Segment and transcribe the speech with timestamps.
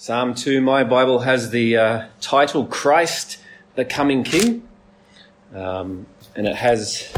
[0.00, 3.38] Psalm 2, my Bible has the uh, title Christ
[3.74, 4.62] the Coming King.
[5.52, 7.12] Um, and it has,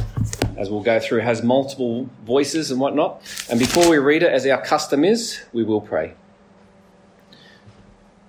[0.57, 3.21] as we'll go through, has multiple voices and whatnot.
[3.51, 6.15] And before we read it, as our custom is, we will pray.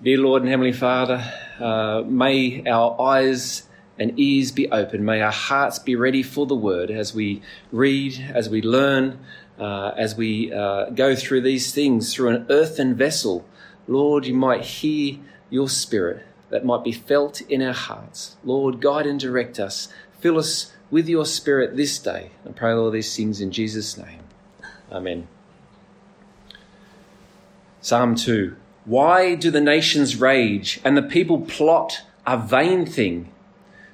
[0.02, 1.24] Dear Lord and Heavenly Father,
[1.58, 3.62] uh, may our eyes
[3.98, 5.02] and ears be open.
[5.02, 7.40] May our hearts be ready for the word as we
[7.70, 9.18] read, as we learn,
[9.58, 13.46] uh, as we uh, go through these things through an earthen vessel
[13.86, 15.18] Lord, you might hear
[15.50, 18.36] your spirit that might be felt in our hearts.
[18.44, 19.88] Lord, guide and direct us.
[20.20, 22.30] Fill us with your spirit this day.
[22.46, 24.20] I pray all these things in Jesus' name.
[24.90, 25.26] Amen.
[27.80, 28.54] Psalm 2.
[28.84, 33.32] Why do the nations rage and the people plot a vain thing?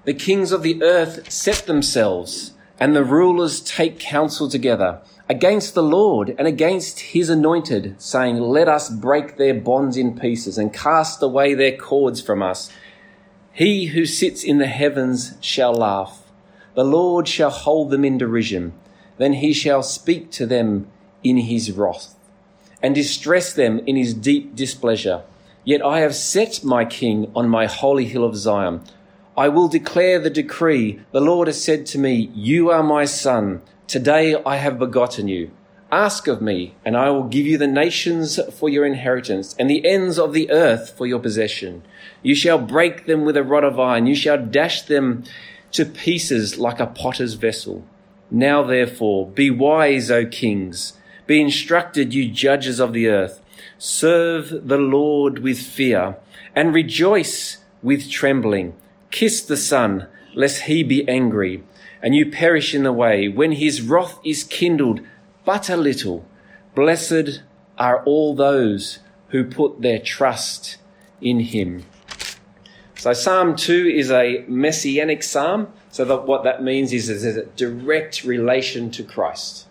[0.04, 5.82] The kings of the earth set themselves and the rulers take counsel together against the
[5.82, 11.22] Lord and against his anointed, saying, Let us break their bonds in pieces and cast
[11.22, 12.70] away their cords from us.
[13.52, 16.22] He who sits in the heavens shall laugh.
[16.74, 18.72] The Lord shall hold them in derision.
[19.18, 20.86] Then he shall speak to them
[21.24, 22.14] in his wrath
[22.82, 25.22] and distress them in his deep displeasure.
[25.64, 28.82] Yet I have set my king on my holy hill of Zion.
[29.36, 31.00] I will declare the decree.
[31.12, 33.62] The Lord has said to me, You are my son.
[33.88, 35.50] Today I have begotten you.
[35.90, 39.82] Ask of me, and I will give you the nations for your inheritance, and the
[39.88, 41.82] ends of the earth for your possession.
[42.22, 45.24] You shall break them with a rod of iron, you shall dash them
[45.72, 47.82] to pieces like a potter's vessel.
[48.30, 50.92] Now therefore, be wise, O kings.
[51.26, 53.40] Be instructed, you judges of the earth.
[53.78, 56.18] Serve the Lord with fear,
[56.54, 58.74] and rejoice with trembling.
[59.10, 61.62] Kiss the Son, lest he be angry
[62.02, 65.00] and you perish in the way, when his wrath is kindled
[65.44, 66.26] but a little,
[66.74, 67.42] blessed
[67.78, 70.76] are all those who put their trust
[71.20, 71.84] in him.
[72.96, 75.68] So Psalm 2 is a messianic psalm.
[75.90, 79.67] So that what that means is there's a direct relation to Christ.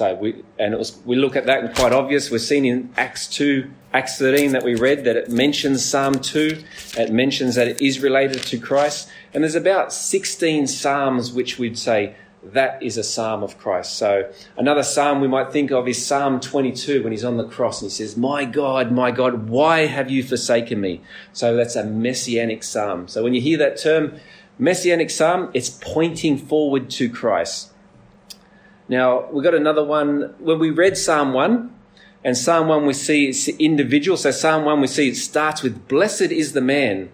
[0.00, 2.30] So we, and it was, we look at that and quite obvious.
[2.30, 6.64] We're seen in Acts 2, Acts 13 that we read that it mentions Psalm 2.
[6.96, 9.10] It mentions that it is related to Christ.
[9.34, 13.98] And there's about 16 Psalms which we'd say that is a Psalm of Christ.
[13.98, 17.82] So another Psalm we might think of is Psalm 22 when he's on the cross
[17.82, 21.02] and he says, My God, my God, why have you forsaken me?
[21.34, 23.06] So that's a messianic Psalm.
[23.06, 24.18] So when you hear that term,
[24.58, 27.69] messianic Psalm, it's pointing forward to Christ.
[28.90, 30.34] Now, we've got another one.
[30.38, 31.74] When we read Psalm 1,
[32.22, 34.18] and Psalm 1 we see it's individual.
[34.18, 37.10] So Psalm 1 we see it starts with, Blessed is the man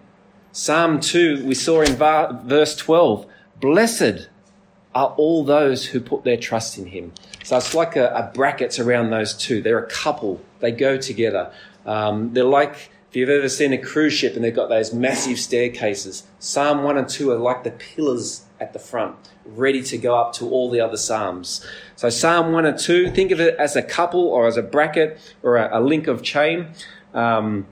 [0.57, 3.27] Psalm 2, we saw in verse 12,
[3.59, 4.27] blessed
[4.95, 7.13] are all those who put their trust in him.
[7.43, 9.61] So it's like a, a brackets around those two.
[9.61, 10.41] They're a couple.
[10.59, 11.53] They go together.
[11.85, 15.39] Um, they're like, if you've ever seen a cruise ship and they've got those massive
[15.39, 20.17] staircases, Psalm 1 and 2 are like the pillars at the front, ready to go
[20.17, 21.65] up to all the other Psalms.
[21.95, 25.19] So Psalm 1 and 2, think of it as a couple or as a bracket
[25.41, 26.73] or a, a link of chain.
[27.13, 27.67] Um,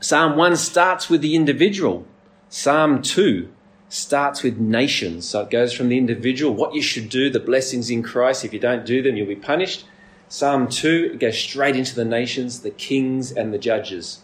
[0.00, 2.06] Psalm 1 starts with the individual.
[2.48, 3.48] Psalm 2
[3.88, 5.28] starts with nations.
[5.28, 8.44] So it goes from the individual, what you should do, the blessings in Christ.
[8.44, 9.86] If you don't do them, you'll be punished.
[10.28, 14.20] Psalm 2 goes straight into the nations, the kings, and the judges.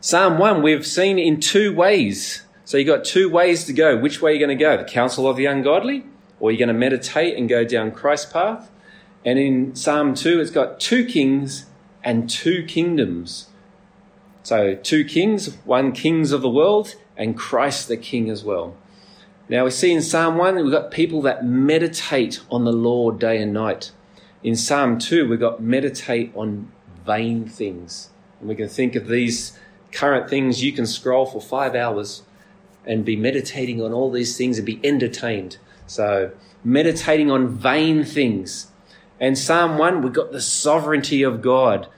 [0.00, 2.42] Psalm 1 we've seen in two ways.
[2.64, 3.96] So you've got two ways to go.
[3.96, 4.76] Which way are you going to go?
[4.76, 6.04] The counsel of the ungodly?
[6.38, 8.70] Or you're going to meditate and go down Christ's path?
[9.24, 11.66] And in Psalm 2, it's got two kings
[12.04, 13.48] and two kingdoms.
[14.42, 18.76] So, two kings, one kings of the world, and Christ the King as well.
[19.48, 23.40] Now, we see in Psalm 1, we've got people that meditate on the Lord day
[23.42, 23.90] and night.
[24.42, 26.70] In Psalm 2, we've got meditate on
[27.04, 28.10] vain things.
[28.38, 29.58] And we can think of these
[29.96, 30.62] current things.
[30.62, 32.22] You can scroll for five hours
[32.84, 35.56] and be meditating on all these things and be entertained.
[35.86, 36.30] So,
[36.62, 38.68] meditating on vain things.
[39.18, 41.88] And Psalm 1, we've got the sovereignty of God.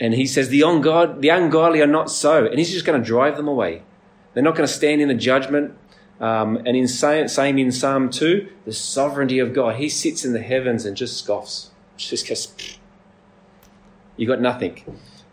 [0.00, 2.46] And he says, the, ungod- the ungodly are not so.
[2.46, 3.82] And he's just going to drive them away.
[4.32, 5.76] They're not going to stand in the judgment.
[6.20, 9.76] Um, and in same, in Psalm 2, the sovereignty of God.
[9.76, 11.70] He sits in the heavens and just scoffs.
[11.96, 12.78] Just goes,
[14.16, 14.82] you got nothing.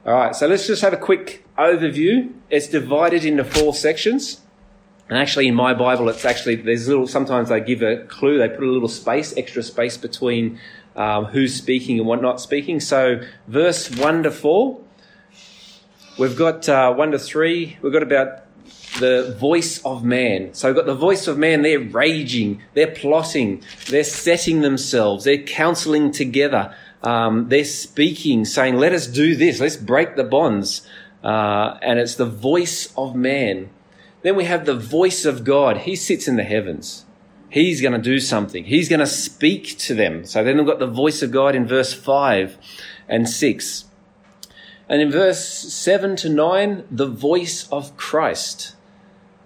[0.06, 2.34] All right, so let's just have a quick overview.
[2.50, 4.42] It's divided into four sections.
[5.12, 8.48] And actually, in my Bible, it's actually, there's little, sometimes they give a clue, they
[8.48, 10.58] put a little space, extra space between
[10.96, 12.80] um, who's speaking and what not speaking.
[12.80, 14.80] So, verse 1 to 4,
[16.18, 18.44] we've got uh, 1 to 3, we've got about
[19.00, 20.54] the voice of man.
[20.54, 25.44] So, we've got the voice of man, they're raging, they're plotting, they're setting themselves, they're
[25.44, 26.74] counseling together,
[27.04, 30.88] um, they're speaking, saying, Let us do this, let's break the bonds.
[31.24, 33.70] Uh, and it's the voice of man.
[34.22, 35.78] Then we have the voice of God.
[35.78, 37.06] He sits in the heavens.
[37.50, 38.64] He's going to do something.
[38.64, 40.26] He's going to speak to them.
[40.26, 42.58] So then we've got the voice of God in verse 5
[43.10, 43.86] and 6.
[44.88, 48.76] And in verse 7 to 9, the voice of Christ.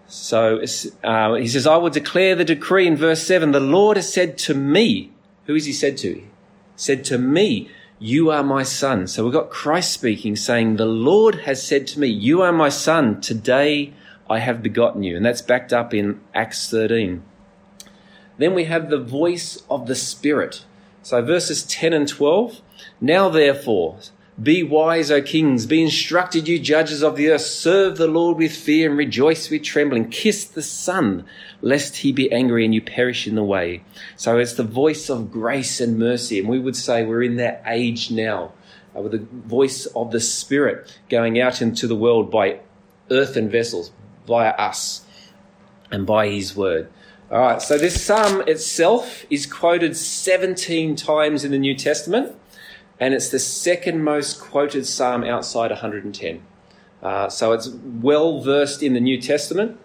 [0.08, 0.64] So
[1.04, 4.38] uh, he says, I will declare the decree in verse 7 the Lord has said
[4.40, 5.12] to me,
[5.46, 6.14] who is he said to?
[6.14, 6.26] He
[6.76, 7.70] said to me,
[8.00, 9.08] You are my son.
[9.08, 12.68] So we've got Christ speaking, saying, The Lord has said to me, You are my
[12.68, 13.22] son.
[13.22, 13.94] Today
[14.30, 15.16] I have begotten you.
[15.16, 17.24] And that's backed up in Acts 13.
[18.38, 20.66] Then we have the voice of the Spirit.
[21.04, 22.60] So verses 10 and 12.
[23.00, 24.00] Now therefore,
[24.42, 25.66] be wise, O kings.
[25.66, 27.42] Be instructed, you judges of the earth.
[27.42, 30.10] Serve the Lord with fear and rejoice with trembling.
[30.10, 31.26] Kiss the Son,
[31.62, 33.84] lest he be angry and you perish in the way.
[34.18, 36.40] So it's the voice of grace and mercy.
[36.40, 38.52] And we would say we're in that age now
[38.96, 42.60] uh, with the voice of the Spirit going out into the world by
[43.10, 43.92] earthen vessels,
[44.28, 45.06] via us,
[45.92, 46.92] and by his word.
[47.32, 52.36] All right, so this psalm itself is quoted 17 times in the New Testament
[53.00, 56.42] and it's the second most quoted psalm outside 110.
[57.04, 59.80] Uh, so it's well versed in the New Testament.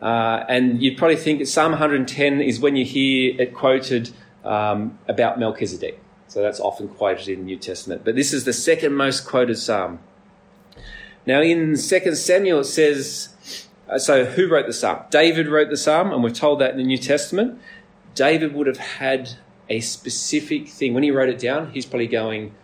[0.00, 4.10] Uh, and you'd probably think Psalm 110 is when you hear it quoted
[4.44, 5.98] um, about Melchizedek.
[6.28, 8.04] So that's often quoted in the New Testament.
[8.04, 10.00] But this is the second most quoted psalm.
[11.26, 15.04] Now, in 2 Samuel, it says, uh, so who wrote the psalm?
[15.10, 17.58] David wrote the psalm, and we're told that in the New Testament.
[18.14, 19.30] David would have had
[19.68, 20.94] a specific thing.
[20.94, 22.54] When he wrote it down, he's probably going,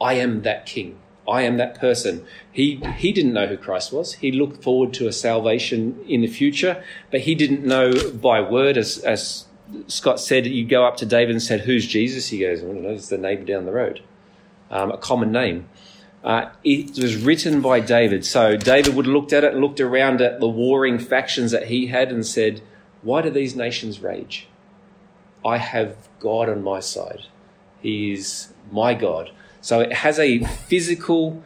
[0.00, 0.98] I am that king.
[1.28, 2.24] I am that person.
[2.50, 4.14] He, he didn't know who Christ was.
[4.14, 8.76] He looked forward to a salvation in the future, but he didn't know by word,
[8.76, 9.46] as, as
[9.86, 12.28] Scott said, you go up to David and said, Who's Jesus?
[12.28, 14.02] He goes, I don't know, it's the neighbor down the road.
[14.70, 15.68] Um, a common name.
[16.24, 18.24] Uh, it was written by David.
[18.24, 21.66] So David would have looked at it and looked around at the warring factions that
[21.66, 22.62] he had and said,
[23.02, 24.48] Why do these nations rage?
[25.44, 27.22] I have God on my side.
[27.80, 29.30] He is my God.
[29.60, 31.42] So it has a physical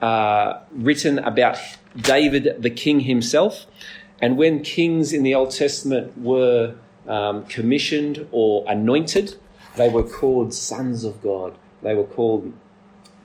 [0.00, 1.58] uh, written about
[1.96, 3.66] David, the king himself.
[4.20, 6.74] And when kings in the Old Testament were
[7.06, 9.36] um, commissioned or anointed,
[9.76, 11.56] they were called sons of God.
[11.82, 12.52] They were called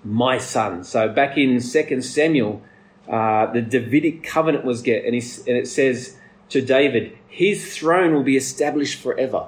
[0.04, 0.84] my son.
[0.84, 2.62] So back in 2 Samuel,
[3.08, 6.18] uh, the Davidic covenant was get, and, and it says
[6.50, 9.48] to David, his throne will be established forever.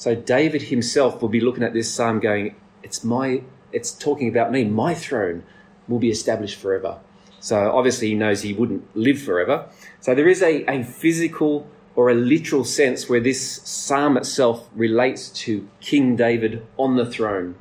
[0.00, 4.50] So David himself will be looking at this psalm going, it's my, it's talking about
[4.50, 4.64] me.
[4.64, 5.42] My throne
[5.88, 7.00] will be established forever.
[7.38, 9.68] So obviously he knows he wouldn't live forever.
[10.00, 15.28] So there is a, a physical or a literal sense where this psalm itself relates
[15.44, 17.56] to King David on the throne.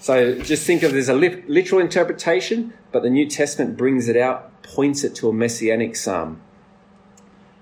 [0.00, 4.64] So just think of there's a literal interpretation, but the New Testament brings it out,
[4.64, 6.40] points it to a messianic psalm.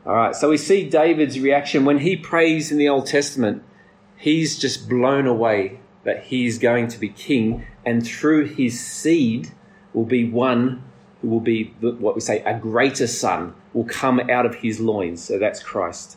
[0.07, 3.63] All right, so we see David's reaction when he prays in the Old Testament.
[4.17, 9.53] He's just blown away that he's going to be king, and through his seed
[9.93, 10.83] will be one
[11.21, 15.23] who will be what we say a greater son will come out of his loins.
[15.23, 16.17] So that's Christ.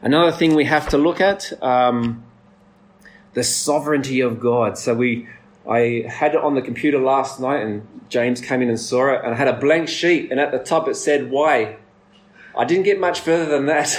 [0.00, 2.24] Another thing we have to look at um,
[3.34, 4.78] the sovereignty of God.
[4.78, 5.26] So we,
[5.68, 9.22] I had it on the computer last night, and James came in and saw it,
[9.24, 11.76] and I had a blank sheet, and at the top it said why.
[12.56, 13.98] I didn't get much further than that.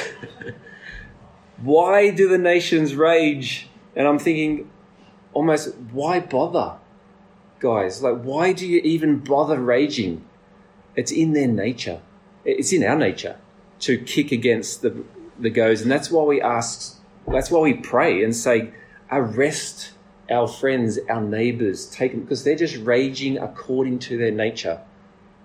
[1.62, 3.68] why do the nations rage?
[3.96, 4.70] And I'm thinking,
[5.34, 6.78] almost, why bother?
[7.60, 10.26] Guys, like, why do you even bother raging?
[10.96, 12.02] It's in their nature.
[12.44, 13.38] It's in our nature
[13.82, 15.04] to kick against the,
[15.40, 15.82] the goes.
[15.82, 18.74] And that's why we ask, that's why we pray and say,
[19.12, 19.92] arrest
[20.30, 24.82] our friends, our neighbors, take them, because they're just raging according to their nature.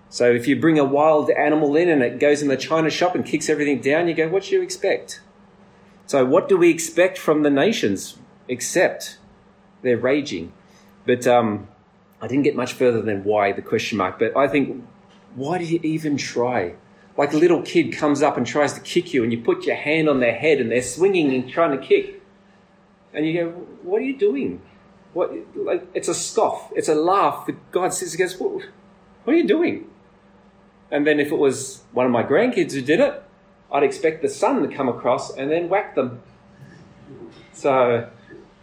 [0.09, 3.13] So if you bring a wild animal in and it goes in the china shop
[3.13, 5.21] and kicks everything down, you go, what do you expect?
[6.05, 9.17] So what do we expect from the nations except
[9.81, 10.53] they're raging?
[11.05, 11.67] But um,
[12.21, 14.17] I didn't get much further than why the question mark.
[14.17, 14.83] But I think,
[15.35, 16.75] why do you even try?
[17.17, 19.75] Like a little kid comes up and tries to kick you, and you put your
[19.75, 22.21] hand on their head, and they're swinging and trying to kick,
[23.13, 23.49] and you go,
[23.81, 24.61] "What are you doing?
[25.13, 25.33] What?
[25.55, 28.65] Like it's a scoff, it's a laugh." God says, "He what,
[29.23, 29.89] what are you doing?"
[30.91, 33.23] And then if it was one of my grandkids who did it,
[33.71, 36.21] I'd expect the son to come across and then whack them.
[37.51, 38.09] So,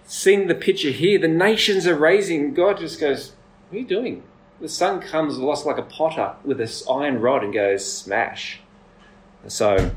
[0.06, 2.54] seeing the picture here, the nations are raising.
[2.54, 3.32] God just goes,
[3.68, 4.22] What are you doing?
[4.60, 8.60] The son comes lost like a potter with this iron rod and goes, Smash.
[9.46, 9.90] So,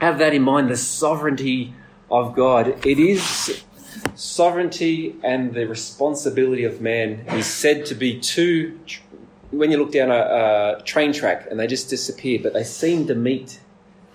[0.00, 1.74] have that in mind the sovereignty
[2.10, 2.84] of God.
[2.84, 3.62] It is
[4.14, 8.80] sovereignty and the responsibility of man is said to be two
[9.50, 13.06] when you look down a, a train track and they just disappear, but they seem
[13.08, 13.60] to meet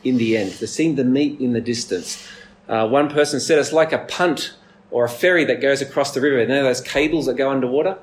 [0.04, 0.52] in the end.
[0.52, 2.28] They seem to meet in the distance.
[2.68, 4.56] Uh, one person said it's like a punt
[4.92, 6.40] or a ferry that goes across the river.
[6.40, 7.98] You know those cables that go underwater?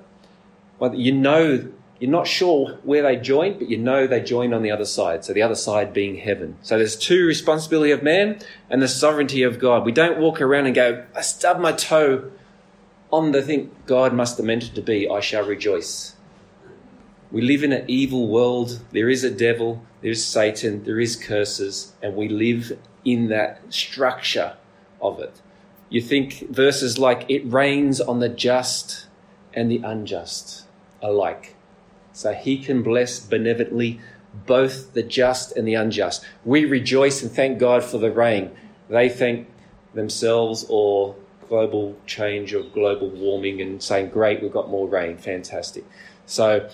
[0.79, 4.63] Well, you know, you're not sure where they join, but you know they join on
[4.63, 5.25] the other side.
[5.25, 6.57] So the other side being heaven.
[6.63, 9.85] So there's two responsibility of man and the sovereignty of God.
[9.85, 12.31] We don't walk around and go, I stub my toe
[13.13, 16.17] on the thing God must have meant it to be, I shall rejoice.
[17.33, 18.81] We live in an evil world.
[18.93, 23.73] There is a devil, there is Satan, there is curses, and we live in that
[23.73, 24.57] structure
[25.01, 25.41] of it.
[25.89, 29.07] You think verses like, it rains on the just
[29.55, 30.67] and the unjust
[31.01, 31.57] alike.
[32.13, 33.99] So he can bless benevolently
[34.47, 36.23] both the just and the unjust.
[36.45, 38.51] We rejoice and thank God for the rain.
[38.91, 39.49] They thank
[39.95, 41.17] themselves or
[41.49, 45.85] global change or global warming and saying, Great, we've got more rain, fantastic.
[46.27, 46.69] So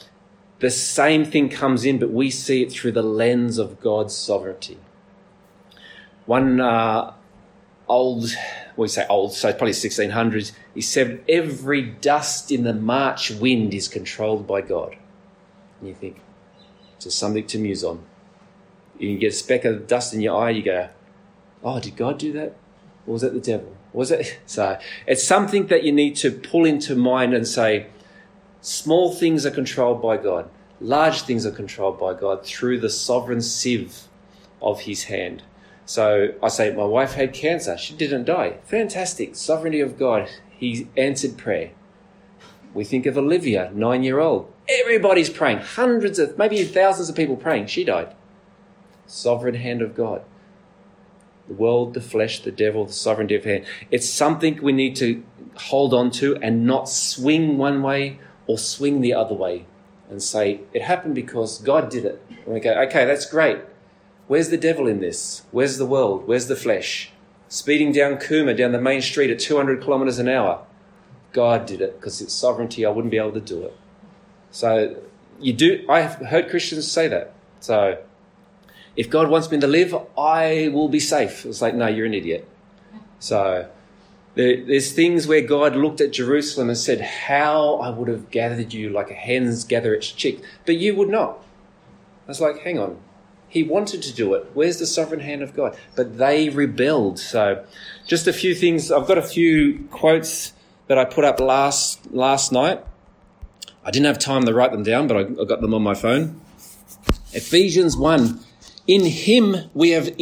[0.61, 4.79] the same thing comes in, but we see it through the lens of God's sovereignty.
[6.27, 7.15] One uh,
[7.87, 8.27] old,
[8.77, 13.89] we say old, so probably 1600s, he said, Every dust in the March wind is
[13.89, 14.97] controlled by God.
[15.81, 16.21] And you think,
[16.99, 18.05] just something to muse on.
[18.99, 20.89] You can get a speck of dust in your eye, you go,
[21.63, 22.57] Oh, did God do that?
[23.07, 23.77] Or was that the devil?
[23.93, 24.39] Was it?
[24.47, 27.87] So it's something that you need to pull into mind and say,
[28.61, 30.49] small things are controlled by God,
[30.81, 34.03] large things are controlled by God through the sovereign sieve
[34.61, 35.43] of His hand.
[35.87, 37.79] So I say, my wife had cancer.
[37.79, 38.59] She didn't die.
[38.65, 39.35] Fantastic.
[39.37, 40.29] Sovereignty of God.
[40.51, 41.71] He answered prayer.
[42.75, 44.53] We think of Olivia, nine year old.
[44.69, 45.59] Everybody's praying.
[45.59, 47.69] Hundreds of, maybe thousands of people praying.
[47.69, 48.15] She died.
[49.07, 50.23] Sovereign hand of God
[51.49, 53.65] the world, the flesh, the devil, the sovereignty of hand.
[53.91, 55.25] It's something we need to
[55.57, 59.67] hold on to and not swing one way or swing the other way
[60.11, 62.21] and say, it happened because God did it.
[62.45, 63.59] And we go, okay, that's great.
[64.27, 65.43] Where's the devil in this?
[65.53, 66.27] Where's the world?
[66.27, 67.13] Where's the flesh?
[67.49, 70.65] Speeding down Cooma, down the main street at 200 kilometres an hour.
[71.33, 72.85] God did it because it's sovereignty.
[72.85, 73.77] I wouldn't be able to do it.
[74.51, 74.97] So
[75.39, 75.85] you do.
[75.89, 77.33] I have heard Christians say that.
[77.61, 78.03] So
[78.97, 81.47] if God wants me to live, I will be safe.
[81.47, 82.49] It's like, no, you're an idiot.
[83.19, 83.69] So
[84.39, 88.73] there, there's things where God looked at Jerusalem and said, How I would have gathered
[88.73, 91.43] you like a hen's gather its chick, but you would not.
[92.25, 93.01] I was like, hang on.
[93.49, 94.49] He wanted to do it.
[94.55, 95.77] Where's the sovereign hand of God?
[95.97, 97.19] But they rebelled.
[97.19, 97.65] So
[98.07, 98.93] just a few things.
[98.93, 100.53] I've got a few quotes
[100.87, 102.85] that I put up last last night.
[103.85, 105.95] I didn't have time to write them down, but I, I got them on my
[105.95, 106.41] phone.
[107.33, 108.39] Ephesians 1
[108.87, 110.15] in him we have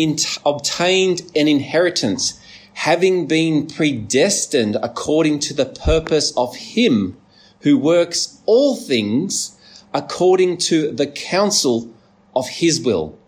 [0.47, 2.41] obtained an inheritance,
[2.77, 7.17] having been predestined according to the purpose of him
[7.61, 9.57] who works all things
[9.95, 11.91] according to the counsel
[12.35, 13.19] of his will.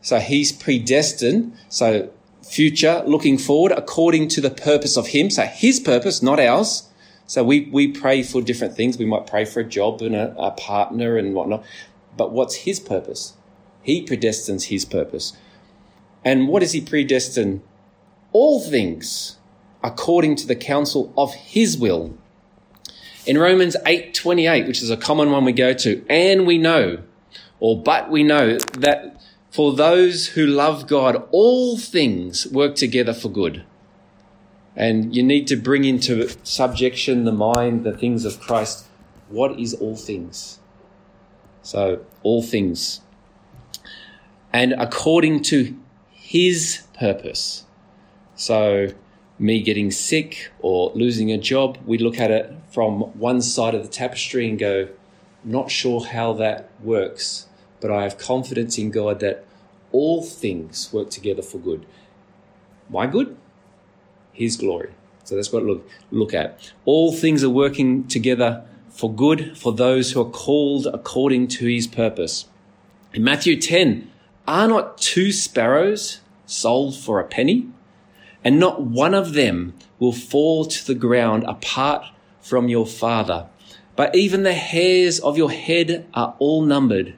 [0.00, 2.10] So he's predestined, so
[2.42, 5.30] future, looking forward, according to the purpose of him.
[5.30, 6.88] So his purpose, not ours.
[7.28, 8.98] So we, we pray for different things.
[8.98, 11.64] We might pray for a job and a, a partner and whatnot.
[12.16, 13.34] But what's his purpose?
[13.82, 15.32] He predestines his purpose.
[16.24, 17.62] And what does he predestine?
[18.32, 19.36] All things
[19.82, 22.14] according to the counsel of his will.
[23.26, 26.98] In Romans 8:28, which is a common one we go to, and we know,
[27.60, 29.20] or but we know that
[29.50, 33.64] for those who love God, all things work together for good.
[34.74, 38.86] And you need to bring into subjection the mind, the things of Christ.
[39.28, 40.58] What is all things?
[41.62, 43.02] So, all things
[44.52, 45.74] and according to
[46.10, 47.64] his purpose.
[48.42, 48.88] So,
[49.38, 53.84] me getting sick or losing a job, we look at it from one side of
[53.84, 54.88] the tapestry and go,
[55.44, 57.46] not sure how that works,
[57.80, 59.44] but I have confidence in God that
[59.92, 61.86] all things work together for good.
[62.90, 63.36] My good,
[64.32, 64.90] His glory.
[65.22, 66.72] So that's what look look at.
[66.84, 71.86] All things are working together for good for those who are called according to His
[71.86, 72.46] purpose.
[73.14, 74.10] In Matthew 10,
[74.48, 77.68] are not two sparrows sold for a penny?
[78.44, 82.06] And not one of them will fall to the ground apart
[82.40, 83.48] from your Father.
[83.94, 87.14] But even the hairs of your head are all numbered.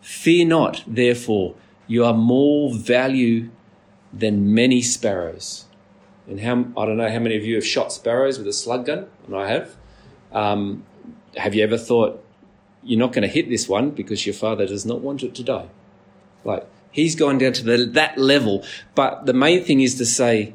[0.00, 1.54] Fear not, therefore,
[1.86, 3.50] you are more value
[4.12, 5.66] than many sparrows.
[6.26, 8.86] And how, I don't know how many of you have shot sparrows with a slug
[8.86, 9.76] gun, and I have.
[10.32, 10.84] Um,
[11.36, 12.24] have you ever thought,
[12.82, 15.42] you're not going to hit this one because your father does not want it to
[15.42, 15.68] die?
[16.44, 18.64] Like he's gone down to the, that level.
[18.94, 20.54] But the main thing is to say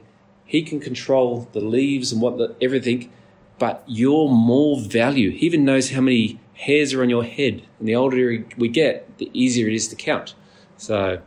[0.51, 3.09] he can control the leaves and what the everything,
[3.57, 5.31] but you're more value.
[5.31, 7.61] He even knows how many hairs are on your head.
[7.79, 10.35] And the older we get, the easier it is to count.
[10.75, 11.21] So,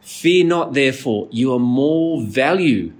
[0.00, 2.94] fear not, therefore, you are more value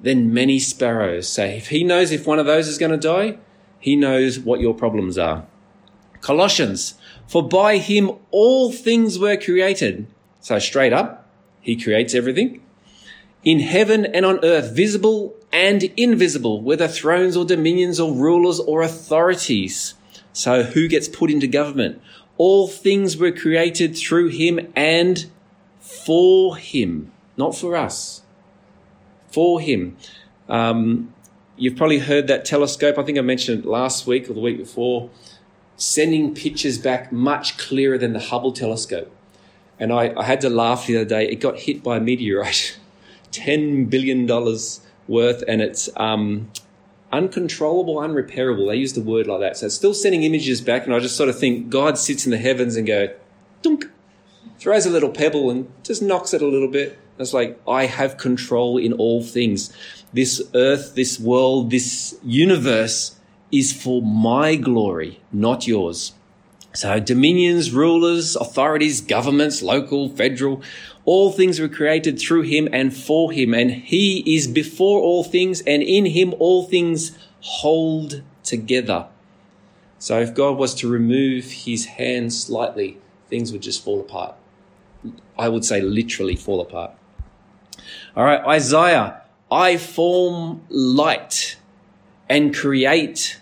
[0.00, 1.28] than many sparrows.
[1.28, 3.38] So, if he knows if one of those is going to die,
[3.78, 5.46] he knows what your problems are.
[6.22, 6.94] Colossians,
[7.28, 10.08] for by him all things were created.
[10.40, 11.30] So, straight up,
[11.60, 12.65] he creates everything.
[13.46, 18.82] In heaven and on earth, visible and invisible, whether thrones or dominions or rulers or
[18.82, 19.94] authorities.
[20.32, 22.02] So who gets put into government?
[22.38, 25.30] All things were created through him and
[25.78, 28.22] for him, not for us.
[29.30, 29.96] For him.
[30.48, 31.14] Um,
[31.56, 32.98] you've probably heard that telescope.
[32.98, 35.08] I think I mentioned it last week or the week before,
[35.76, 39.14] sending pictures back much clearer than the Hubble telescope.
[39.78, 41.28] And I, I had to laugh the other day.
[41.28, 42.78] It got hit by a meteorite,
[43.38, 44.26] $10 billion
[45.08, 46.50] worth, and it's um,
[47.12, 48.68] uncontrollable, unrepairable.
[48.68, 49.56] They use the word like that.
[49.56, 52.30] So it's still sending images back, and I just sort of think God sits in
[52.30, 53.14] the heavens and go,
[53.62, 53.86] dunk,
[54.58, 56.98] throws a little pebble and just knocks it a little bit.
[57.18, 59.72] It's like, I have control in all things.
[60.12, 63.16] This earth, this world, this universe
[63.50, 66.12] is for my glory, not yours.
[66.74, 70.62] So dominions, rulers, authorities, governments, local, federal,
[71.06, 75.62] all things were created through him and for him, and he is before all things,
[75.62, 79.06] and in him all things hold together.
[79.98, 82.98] So if God was to remove his hand slightly,
[83.30, 84.34] things would just fall apart.
[85.38, 86.90] I would say literally fall apart.
[88.16, 91.56] All right, Isaiah, I form light
[92.28, 93.38] and create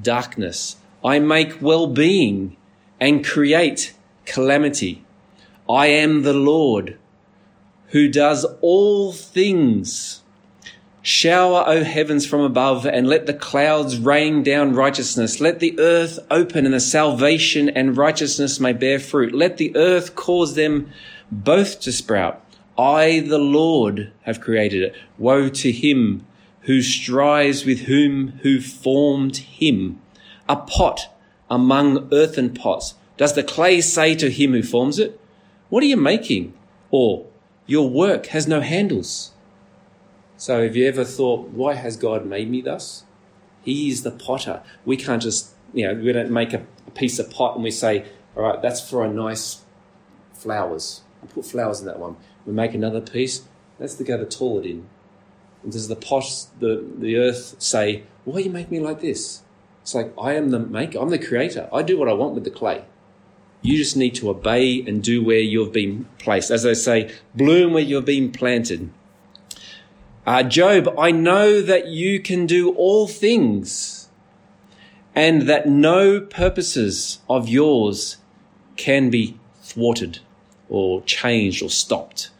[0.00, 0.76] darkness.
[1.04, 2.56] I make well being
[3.00, 3.94] and create
[4.26, 5.04] calamity.
[5.68, 6.98] I am the Lord
[7.90, 10.22] who does all things.
[11.02, 15.40] Shower, O heavens, from above, and let the clouds rain down righteousness.
[15.40, 19.34] Let the earth open, and the salvation and righteousness may bear fruit.
[19.34, 20.90] Let the earth cause them
[21.32, 22.44] both to sprout.
[22.76, 24.94] I, the Lord, have created it.
[25.18, 26.26] Woe to him
[26.62, 30.00] who strives with whom who formed him.
[30.48, 31.14] A pot
[31.48, 32.94] among earthen pots.
[33.16, 35.18] Does the clay say to him who forms it,
[35.68, 36.54] What are you making?
[36.90, 37.26] Or,
[37.70, 39.30] your work has no handles.
[40.36, 43.04] So have you ever thought, why has God made me thus?
[43.62, 44.64] He is the potter.
[44.84, 48.04] We can't just, you know, we don't make a, piece of pot and we say,
[48.34, 49.62] all right, that's for a nice
[50.32, 51.02] flowers.
[51.22, 52.16] I put flowers in that one.
[52.44, 53.42] We make another piece.
[53.78, 54.88] That's to go to toilet in.
[55.62, 56.24] And does the pot,
[56.58, 59.42] the, the earth say, why you make me like this?
[59.82, 60.98] It's like, I am the maker.
[60.98, 61.68] I'm the creator.
[61.72, 62.84] I do what I want with the clay.
[63.62, 66.50] You just need to obey and do where you've been placed.
[66.50, 68.90] As they say, bloom where you've been planted.
[70.26, 74.08] Uh, Job, I know that you can do all things
[75.14, 78.18] and that no purposes of yours
[78.76, 80.20] can be thwarted
[80.68, 82.30] or changed or stopped.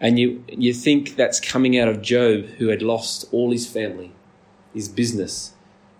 [0.00, 4.12] And you, you think that's coming out of Job, who had lost all his family,
[4.72, 5.52] his business,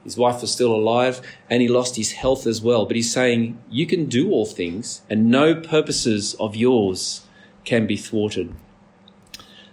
[0.05, 2.87] his wife was still alive and he lost his health as well.
[2.87, 7.27] But he's saying, You can do all things, and no purposes of yours
[7.65, 8.55] can be thwarted.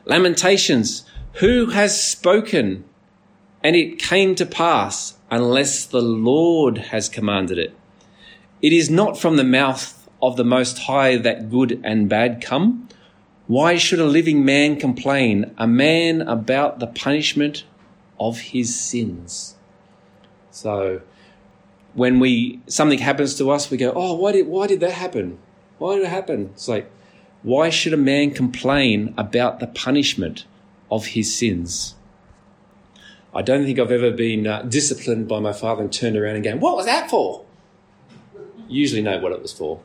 [0.06, 2.86] Lamentations Who has spoken
[3.64, 7.76] and it came to pass unless the Lord has commanded it?
[8.62, 12.88] It is not from the mouth of the Most High that good and bad come.
[13.48, 17.64] Why should a living man complain, a man about the punishment
[18.20, 19.57] of his sins?
[20.58, 21.02] So
[21.94, 25.38] when we something happens to us, we go, "Oh, why did why did that happen?
[25.78, 26.90] Why did it happen?" It's like,
[27.44, 30.46] why should a man complain about the punishment
[30.90, 31.94] of his sins?
[33.36, 36.44] I don't think I've ever been uh, disciplined by my father and turned around and
[36.44, 37.46] going, "What was that for?"
[38.68, 39.82] Usually know what it was for.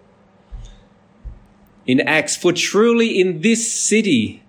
[1.86, 4.41] In Acts, for truly in this city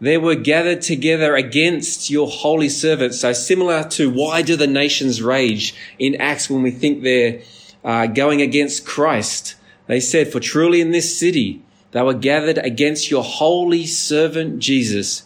[0.00, 3.14] they were gathered together against your holy servant.
[3.14, 7.42] So similar to why do the nations rage in Acts when we think they're
[7.84, 9.56] uh, going against Christ.
[9.86, 15.24] They said, for truly in this city they were gathered against your holy servant Jesus,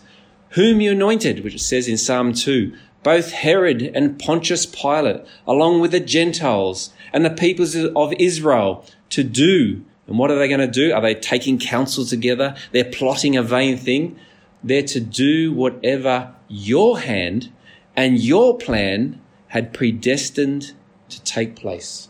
[0.50, 5.80] whom you anointed, which it says in Psalm 2, both Herod and Pontius Pilate, along
[5.80, 9.84] with the Gentiles and the peoples of Israel to do.
[10.06, 10.92] And what are they going to do?
[10.92, 12.56] Are they taking counsel together?
[12.72, 14.18] They're plotting a vain thing
[14.64, 17.52] there to do whatever your hand
[17.94, 20.72] and your plan had predestined
[21.10, 22.08] to take place.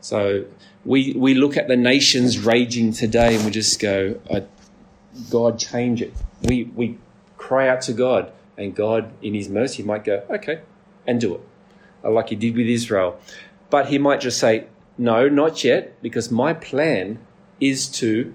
[0.00, 0.44] So
[0.84, 4.40] we, we look at the nations raging today and we just go, uh,
[5.30, 6.14] God, change it.
[6.42, 6.98] We, we
[7.36, 10.60] cry out to God, and God, in His mercy, might go, okay,
[11.06, 13.18] and do it, like He did with Israel.
[13.68, 17.18] But He might just say, no, not yet, because my plan
[17.60, 18.34] is to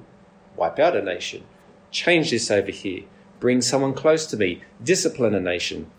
[0.56, 1.44] wipe out a nation,
[1.92, 3.04] change this over here,
[3.40, 5.90] bring someone close to me, discipline a nation.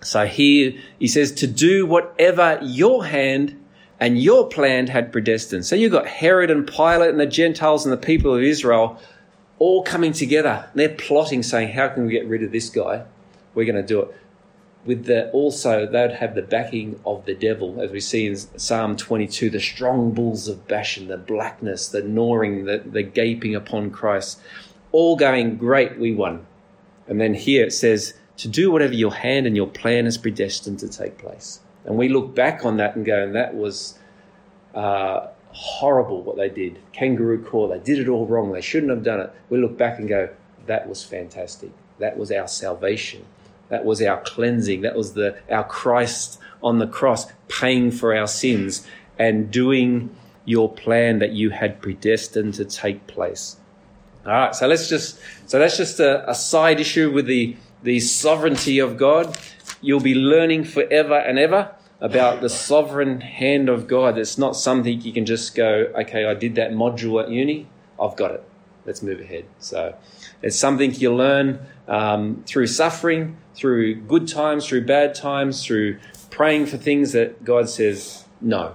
[0.00, 3.60] So here he says to do whatever your hand
[4.00, 5.64] and your plan had predestined.
[5.64, 9.00] So you've got Herod and Pilate and the Gentiles and the people of Israel
[9.58, 10.68] all coming together.
[10.74, 13.04] They're plotting, saying, How can we get rid of this guy?
[13.54, 14.16] We're going to do it.
[14.84, 18.96] With the also, they'd have the backing of the devil, as we see in Psalm
[18.96, 24.40] 22, the strong bulls of Bashan, the blackness, the gnawing, the, the gaping upon Christ,
[24.92, 26.46] all going, Great, we won.
[27.06, 30.78] And then here it says, To do whatever your hand and your plan is predestined
[30.80, 31.60] to take place.
[31.84, 33.98] And we look back on that and go, and that was
[34.74, 36.78] uh, horrible what they did.
[36.92, 38.52] Kangaroo court, they did it all wrong.
[38.52, 39.32] They shouldn't have done it.
[39.50, 40.30] We look back and go,
[40.66, 41.70] that was fantastic.
[41.98, 43.24] That was our salvation.
[43.68, 44.82] That was our cleansing.
[44.82, 48.86] That was the our Christ on the cross paying for our sins
[49.18, 50.14] and doing
[50.44, 53.56] your plan that you had predestined to take place.
[54.26, 58.00] All right, so let's just so that's just a, a side issue with the the
[58.00, 59.36] sovereignty of God.
[59.82, 64.18] You'll be learning forever and ever about the sovereign hand of God.
[64.18, 67.66] It's not something you can just go, okay, I did that module at uni,
[68.00, 68.44] I've got it.
[68.86, 69.46] Let's move ahead.
[69.58, 69.94] So
[70.42, 75.98] it's something you learn um, through suffering, through good times, through bad times, through
[76.30, 78.74] praying for things that God says no,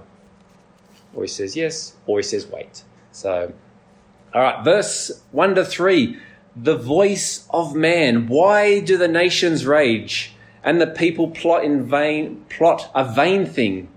[1.14, 2.82] or He says yes, or He says wait.
[3.12, 3.52] So,
[4.34, 6.18] all right, verse 1 to 3
[6.56, 8.26] the voice of man.
[8.26, 10.34] Why do the nations rage?
[10.62, 13.88] and the people plot in vain, plot a vain thing.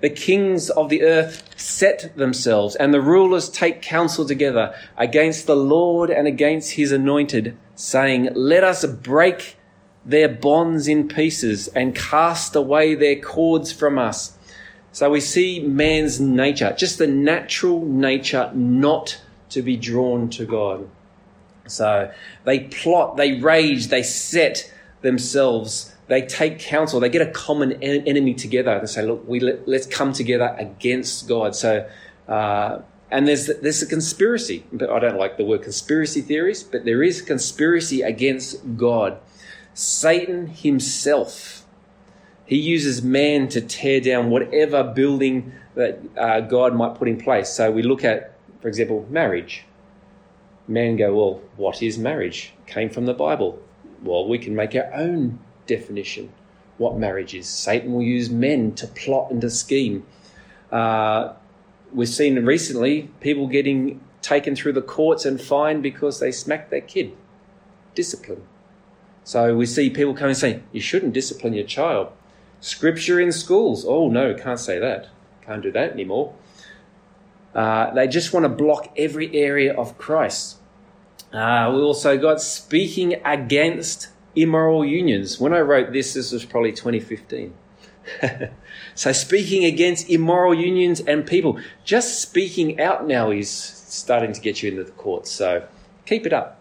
[0.00, 5.56] The kings of the earth set themselves, and the rulers take counsel together against the
[5.56, 9.56] Lord and against his anointed, saying, Let us break
[10.04, 14.38] their bonds in pieces and cast away their cords from us.
[14.92, 20.88] So we see man's nature, just the natural nature not to be drawn to God.
[21.66, 22.10] So
[22.44, 28.06] they plot, they rage, they set themselves they take counsel, they get a common en-
[28.06, 28.80] enemy together.
[28.80, 31.54] They say, look, we let, us come together against God.
[31.54, 31.88] So,
[32.26, 32.80] uh,
[33.10, 37.02] and there's, there's a conspiracy, but I don't like the word conspiracy theories, but there
[37.02, 39.18] is a conspiracy against God.
[39.74, 41.66] Satan himself,
[42.46, 47.50] he uses man to tear down whatever building that uh, God might put in place.
[47.50, 49.64] So we look at, for example, marriage.
[50.66, 52.52] Men go, well, what is marriage?
[52.66, 53.60] Came from the Bible.
[54.02, 56.32] Well, we can make our own definition
[56.76, 57.48] what marriage is.
[57.48, 60.06] Satan will use men to plot and to scheme.
[60.70, 61.32] Uh,
[61.92, 66.80] we've seen recently people getting taken through the courts and fined because they smacked their
[66.80, 67.16] kid.
[67.94, 68.42] Discipline.
[69.24, 72.12] So we see people coming saying, you shouldn't discipline your child.
[72.60, 73.84] Scripture in schools.
[73.86, 75.08] Oh, no, can't say that.
[75.42, 76.34] Can't do that anymore.
[77.54, 80.58] Uh, they just want to block every area of Christ.
[81.32, 85.40] Uh, we also got speaking against immoral unions.
[85.40, 87.54] When I wrote this, this was probably 2015.
[88.94, 94.62] so speaking against immoral unions and people, just speaking out now is starting to get
[94.62, 95.30] you into the courts.
[95.30, 95.66] So
[96.06, 96.60] keep it up.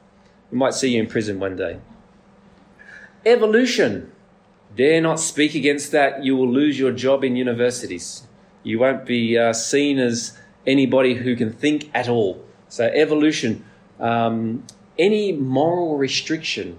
[0.52, 1.80] We might see you in prison one day.
[3.26, 4.12] Evolution.
[4.76, 6.23] Dare not speak against that.
[6.23, 8.28] You will lose your job in universities.
[8.63, 10.38] You won't be uh, seen as
[10.68, 12.46] anybody who can think at all.
[12.70, 13.66] So, evolution.
[14.00, 14.64] Um,
[15.00, 16.78] any moral restriction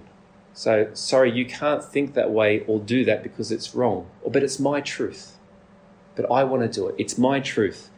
[0.59, 4.07] so, sorry, you can't think that way or do that because it's wrong.
[4.21, 5.37] Or, but it's my truth.
[6.17, 6.95] But I want to do it.
[6.97, 7.89] It's my truth.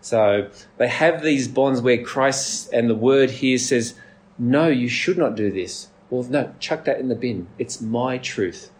[0.00, 3.94] So, they have these bonds where Christ and the word here says,
[4.36, 5.90] no, you should not do this.
[6.10, 7.46] Well, no, chuck that in the bin.
[7.56, 8.72] It's my truth.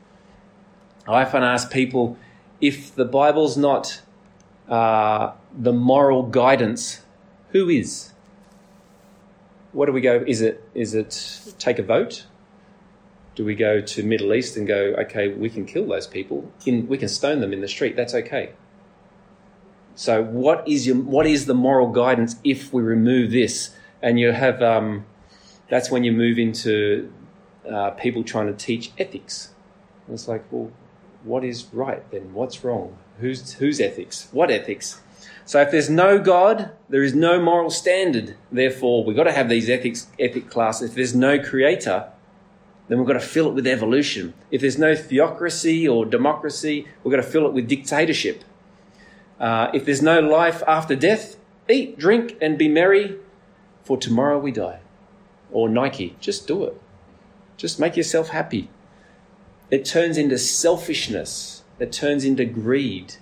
[1.06, 2.18] I often ask people
[2.60, 4.02] if the Bible's not
[4.68, 7.00] uh, the moral guidance,
[7.50, 8.12] who is?
[9.72, 10.24] What do we go?
[10.26, 12.26] Is it is it take a vote?
[13.34, 16.88] Do we go to Middle East and go, okay, we can kill those people, in,
[16.88, 18.52] we can stone them in the street, that's okay.
[19.94, 23.70] So what is your what is the moral guidance if we remove this?
[24.02, 25.06] And you have um,
[25.68, 27.12] that's when you move into
[27.68, 29.50] uh, people trying to teach ethics.
[30.06, 30.70] And it's like, well,
[31.28, 32.32] what is right then?
[32.32, 32.96] What's wrong?
[33.20, 34.28] Who's whose ethics?
[34.32, 35.00] What ethics?
[35.44, 38.36] So if there's no God, there is no moral standard.
[38.50, 40.90] Therefore, we've got to have these ethics ethic classes.
[40.90, 42.10] If there's no creator,
[42.88, 44.34] then we've got to fill it with evolution.
[44.50, 48.44] If there's no theocracy or democracy, we've got to fill it with dictatorship.
[49.38, 51.36] Uh, if there's no life after death,
[51.68, 53.16] eat, drink, and be merry,
[53.84, 54.80] for tomorrow we die.
[55.52, 56.80] Or Nike, just do it.
[57.56, 58.68] Just make yourself happy.
[59.70, 63.16] It turns into selfishness, it turns into greed,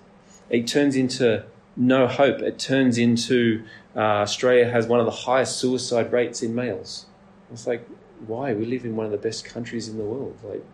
[0.48, 1.44] it turns into
[1.76, 2.40] no hope.
[2.40, 7.06] It turns into uh, Australia has one of the highest suicide rates in males.
[7.52, 7.86] It's like,
[8.26, 8.54] why?
[8.54, 10.38] We live in one of the best countries in the world.
[10.42, 10.64] Like,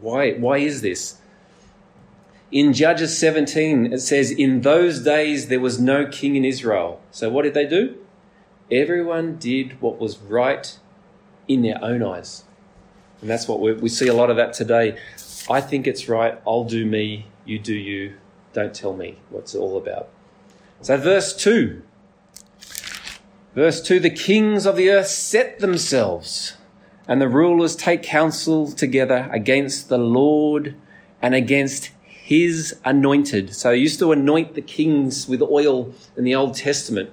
[0.00, 0.32] why?
[0.32, 1.18] Why is this?
[2.50, 7.00] In Judges 17, it says, In those days there was no king in Israel.
[7.12, 7.96] So what did they do?
[8.72, 10.78] Everyone did what was right
[11.46, 12.44] in their own eyes.
[13.20, 14.98] And that's what we, see a lot of that today.
[15.48, 16.40] I think it's right.
[16.46, 17.26] I'll do me.
[17.44, 18.14] You do you.
[18.52, 20.08] Don't tell me what's it all about.
[20.80, 21.82] So, verse 2.
[23.54, 26.56] Verse 2 The kings of the earth set themselves,
[27.06, 30.74] and the rulers take counsel together against the Lord
[31.20, 33.54] and against his anointed.
[33.54, 37.10] So, he used to anoint the kings with oil in the Old Testament.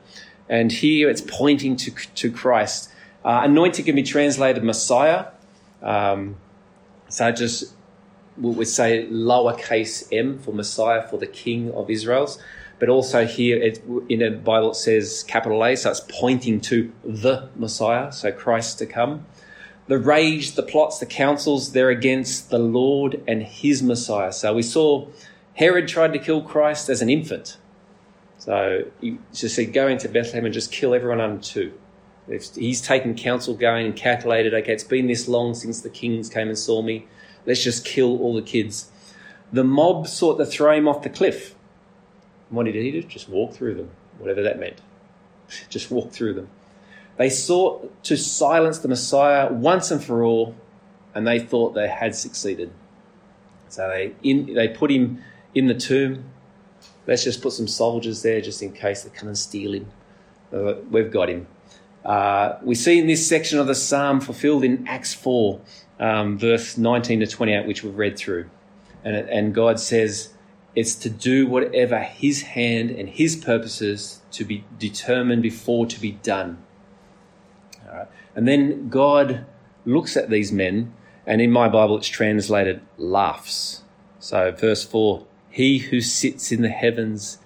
[0.50, 2.89] And here it's pointing to, to Christ.
[3.26, 5.26] Uh, anointed can be translated Messiah.
[5.81, 6.37] Um,
[7.09, 7.73] so just
[8.37, 12.39] we would say lowercase m for Messiah for the King of Israel's.
[12.79, 16.91] But also here it, in the Bible it says capital A, so it's pointing to
[17.03, 19.25] the Messiah, so Christ to come.
[19.87, 24.31] The rage, the plots, the counsels, they're against the Lord and his Messiah.
[24.31, 25.07] So we saw
[25.55, 27.57] Herod tried to kill Christ as an infant.
[28.37, 31.73] So he just said, go into Bethlehem and just kill everyone under two.
[32.27, 36.29] If he's taken counsel going and calculated, okay, it's been this long since the kings
[36.29, 37.07] came and saw me.
[37.45, 38.91] Let's just kill all the kids.
[39.53, 41.55] The mob sought to throw him off the cliff.
[42.49, 43.03] what did he do?
[43.03, 44.81] Just walk through them, whatever that meant.
[45.69, 46.49] Just walk through them.
[47.15, 50.55] They sought to silence the Messiah once and for all,
[51.15, 52.71] and they thought they had succeeded.
[53.69, 55.23] So they, in, they put him
[55.55, 56.25] in the tomb.
[57.07, 59.87] Let's just put some soldiers there just in case they come and steal him.
[60.53, 61.47] Uh, we've got him.
[62.08, 65.60] Uh, we see in this section of the psalm fulfilled in Acts 4,
[66.00, 68.50] um, verse 19 to 28, which we've read through.
[69.04, 70.30] And, and God says
[70.74, 76.13] it's to do whatever His hand and His purposes to be determined before to be
[76.13, 76.63] done.
[77.86, 78.08] All right.
[78.34, 79.46] And then God
[79.84, 80.93] looks at these men,
[81.26, 83.84] and in my Bible it's translated laughs.
[84.20, 87.39] So, verse 4 He who sits in the heavens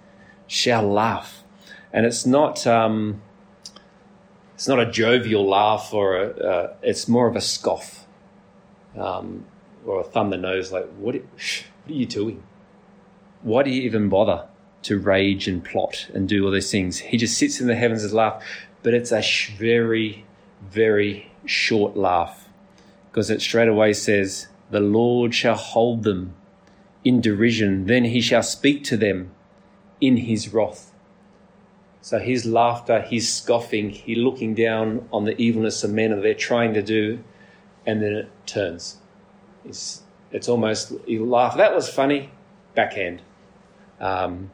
[0.45, 1.43] shall laugh.
[1.91, 2.67] And it's not.
[2.67, 3.23] Um,
[4.61, 8.05] it's not a jovial laugh or a, uh, it's more of a scoff
[8.95, 9.43] um,
[9.87, 11.23] or a thumb the nose like what, what
[11.89, 12.43] are you doing?
[13.41, 14.47] Why do you even bother
[14.83, 16.99] to rage and plot and do all these things?
[16.99, 18.45] He just sits in the heavens and laughs
[18.83, 19.23] but it's a
[19.57, 20.25] very
[20.61, 22.47] very short laugh
[23.09, 26.35] because it straight away says the lord shall hold them
[27.03, 29.31] in derision then he shall speak to them
[29.99, 30.90] in his wrath
[32.01, 36.33] so his laughter, his scoffing, he looking down on the evilness of men and they're
[36.33, 37.23] trying to do,
[37.85, 38.97] and then it turns.
[39.63, 42.31] It's, it's almost, you laugh, that was funny,
[42.73, 43.21] backhand.
[43.99, 44.49] Um,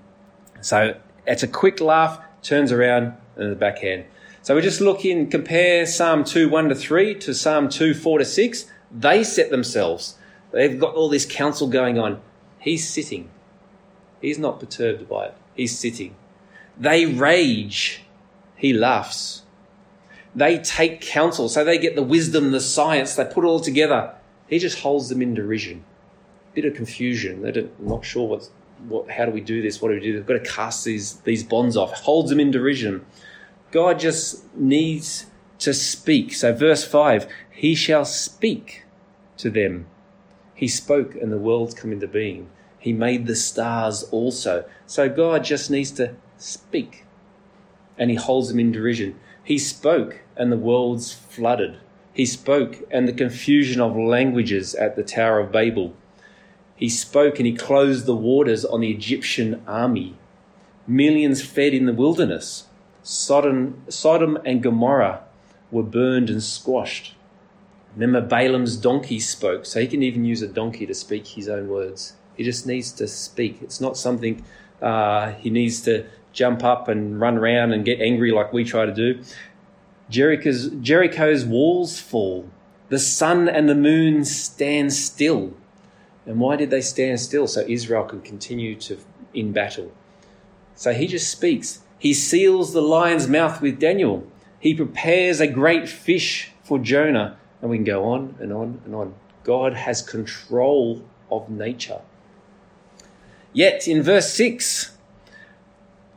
[0.60, 4.05] so it's a quick laugh, turns around, and the backhand.
[4.41, 8.19] So we just look in, compare Psalm 2, 1 to 3 to Psalm 2, 4
[8.19, 8.71] to 6.
[8.91, 10.17] They set themselves.
[10.51, 12.21] They've got all this counsel going on.
[12.60, 13.29] He's sitting.
[14.21, 15.38] He's not perturbed by it.
[15.55, 16.15] He's sitting.
[16.79, 18.03] They rage,
[18.55, 19.43] he laughs.
[20.35, 24.13] They take counsel, so they get the wisdom, the science, they put it all together.
[24.47, 25.83] He just holds them in derision.
[26.53, 27.41] Bit of confusion.
[27.41, 28.51] They're not sure what's,
[28.87, 29.81] what, how do we do this?
[29.81, 30.13] What do we do?
[30.13, 31.93] They've got to cast these, these bonds off.
[31.93, 33.05] Holds them in derision.
[33.71, 35.25] God just needs
[35.59, 36.33] to speak.
[36.33, 38.85] So, verse 5 He shall speak
[39.37, 39.87] to them.
[40.53, 42.49] He spoke, and the worlds come into being.
[42.79, 44.65] He made the stars also.
[44.85, 47.06] So, God just needs to Speak.
[47.97, 49.19] And he holds them in derision.
[49.43, 51.78] He spoke, and the worlds flooded.
[52.13, 55.93] He spoke, and the confusion of languages at the Tower of Babel.
[56.76, 60.15] He spoke, and he closed the waters on the Egyptian army.
[60.86, 62.67] Millions fed in the wilderness.
[63.04, 65.23] Sodom, Sodom and Gomorrah
[65.71, 67.15] were burned and squashed.
[67.95, 71.67] Remember, Balaam's donkey spoke, so he can even use a donkey to speak his own
[71.67, 72.13] words.
[72.36, 73.60] He just needs to speak.
[73.62, 74.43] It's not something
[74.82, 76.06] uh, he needs to
[76.38, 79.19] jump up and run around and get angry like we try to do.
[80.08, 82.47] Jericho's, Jericho's walls fall.
[82.89, 85.54] The sun and the moon stand still.
[86.28, 87.47] And why did they stand still?
[87.47, 89.00] So Israel could continue to
[89.34, 89.91] in battle.
[90.76, 91.80] So he just speaks.
[91.97, 94.28] He seals the lion's mouth with Daniel.
[94.60, 97.39] He prepares a great fish for Jonah.
[97.62, 99.15] And we can go on and on and on.
[99.43, 102.02] God has control of nature.
[103.54, 104.96] Yet in verse 6,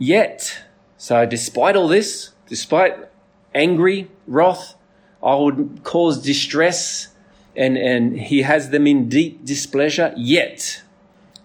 [0.01, 0.65] Yet,
[0.97, 2.97] so despite all this, despite
[3.55, 4.75] angry, wrath,
[5.23, 7.09] I would cause distress,
[7.55, 10.83] and, and he has them in deep displeasure, yet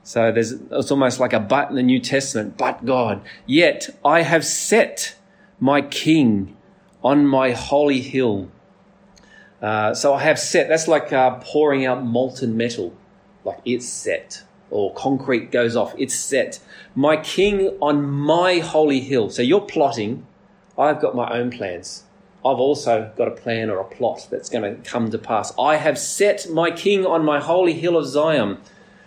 [0.05, 3.23] So there's, it's almost like a but in the New Testament, but God.
[3.47, 5.15] Yet I have set
[5.59, 6.55] my king
[7.03, 8.51] on my holy hill.
[9.63, 12.95] Uh, so I have set, that's like uh, pouring out molten metal,
[13.43, 16.59] like it's set, or concrete goes off, it's set.
[16.95, 19.29] My king on my holy hill.
[19.29, 20.25] So you're plotting,
[20.77, 22.03] I've got my own plans.
[22.45, 25.51] I've also got a plan or a plot that's going to come to pass.
[25.57, 28.59] I have set my king on my holy hill of Zion.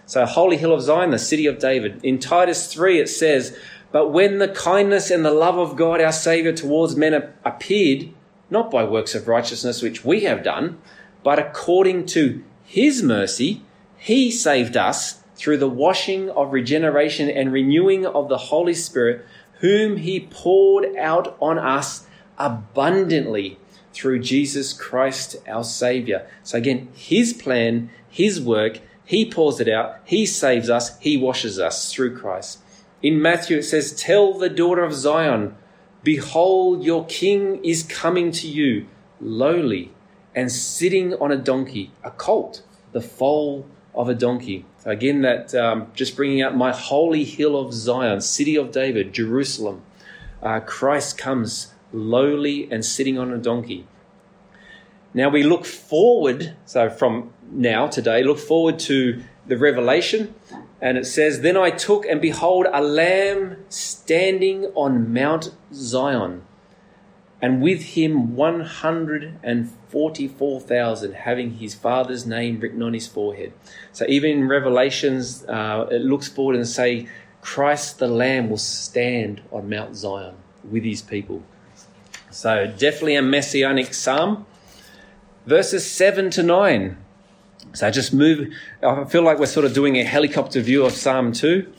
[0.07, 2.01] So, holy hill of Zion, the city of David.
[2.03, 3.57] In Titus 3, it says,
[3.93, 8.09] But when the kindness and the love of God our Saviour towards men appeared,
[8.51, 10.79] not by works of righteousness which we have done,
[11.23, 13.63] but according to his mercy,
[13.99, 19.25] he saved us through the washing of regeneration and renewing of the Holy Spirit,
[19.61, 23.59] whom he poured out on us abundantly
[23.93, 26.27] through Jesus Christ our Saviour.
[26.43, 30.01] So again, his plan, his work, he pours it out.
[30.05, 30.99] He saves us.
[30.99, 32.59] He washes us through Christ.
[33.01, 35.57] In Matthew, it says, Tell the daughter of Zion,
[36.03, 38.87] Behold, your king is coming to you,
[39.21, 39.93] lowly
[40.35, 44.65] and sitting on a donkey, a colt, the foal of a donkey.
[44.89, 49.83] Again, that um, just bringing out my holy hill of Zion, city of David, Jerusalem.
[50.43, 53.87] Uh, Christ comes lowly and sitting on a donkey.
[55.13, 60.35] Now we look forward, so from now, today, look forward to the Revelation.
[60.81, 66.45] And it says, Then I took, and behold, a lamb standing on Mount Zion,
[67.41, 73.53] and with him 144,000 having his father's name written on his forehead.
[73.93, 77.07] So even in Revelations, uh, it looks forward and say,
[77.41, 80.35] Christ the Lamb will stand on Mount Zion
[80.69, 81.45] with his people.
[82.31, 84.45] So definitely a messianic psalm.
[85.47, 86.97] Verses 7 to 9.
[87.73, 88.53] So I just move.
[88.83, 91.73] I feel like we're sort of doing a helicopter view of Psalm 2.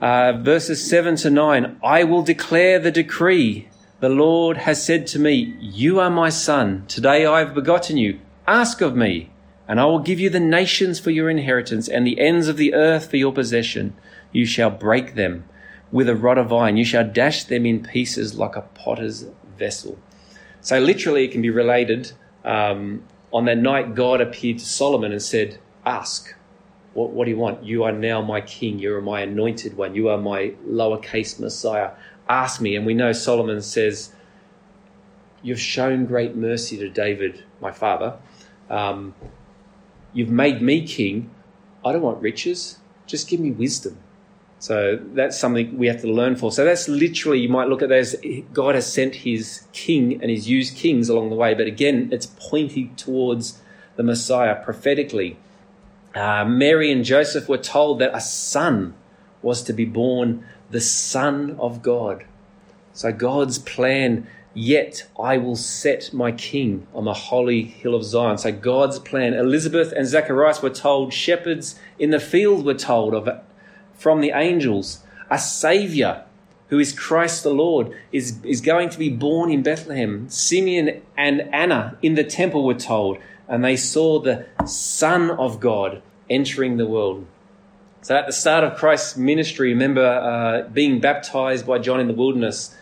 [0.00, 1.78] Uh, verses 7 to 9.
[1.82, 3.68] I will declare the decree.
[3.98, 6.84] The Lord has said to me, You are my son.
[6.86, 8.20] Today I have begotten you.
[8.46, 9.30] Ask of me,
[9.66, 12.74] and I will give you the nations for your inheritance and the ends of the
[12.74, 13.96] earth for your possession.
[14.32, 15.44] You shall break them
[15.90, 16.76] with a rod of iron.
[16.76, 19.98] You shall dash them in pieces like a potter's vessel.
[20.60, 22.12] So literally, it can be related
[22.44, 26.34] um, on that night, God appeared to Solomon and said, Ask,
[26.94, 27.64] what, what do you want?
[27.64, 28.78] You are now my king.
[28.78, 29.94] You are my anointed one.
[29.94, 31.90] You are my lowercase Messiah.
[32.28, 32.76] Ask me.
[32.76, 34.12] And we know Solomon says,
[35.42, 38.16] You've shown great mercy to David, my father.
[38.68, 39.14] Um,
[40.12, 41.30] you've made me king.
[41.84, 42.78] I don't want riches.
[43.06, 43.98] Just give me wisdom.
[44.58, 46.50] So that's something we have to learn for.
[46.50, 48.16] So that's literally, you might look at that as
[48.52, 51.54] God has sent his king and he's used kings along the way.
[51.54, 53.60] But again, it's pointing towards
[53.96, 55.36] the Messiah prophetically.
[56.14, 58.94] Uh, Mary and Joseph were told that a son
[59.42, 62.24] was to be born, the Son of God.
[62.92, 68.38] So God's plan, yet I will set my king on the holy hill of Zion.
[68.38, 69.34] So God's plan.
[69.34, 73.42] Elizabeth and Zacharias were told, shepherds in the field were told of it
[73.94, 75.02] from the angels.
[75.30, 76.24] A Savior
[76.68, 80.28] who is Christ the Lord is, is going to be born in Bethlehem.
[80.28, 86.02] Simeon and Anna in the temple were told, and they saw the Son of God
[86.28, 87.26] entering the world.
[88.06, 92.14] So at the start of Christ's ministry, remember uh, being baptized by John in the
[92.14, 92.72] wilderness,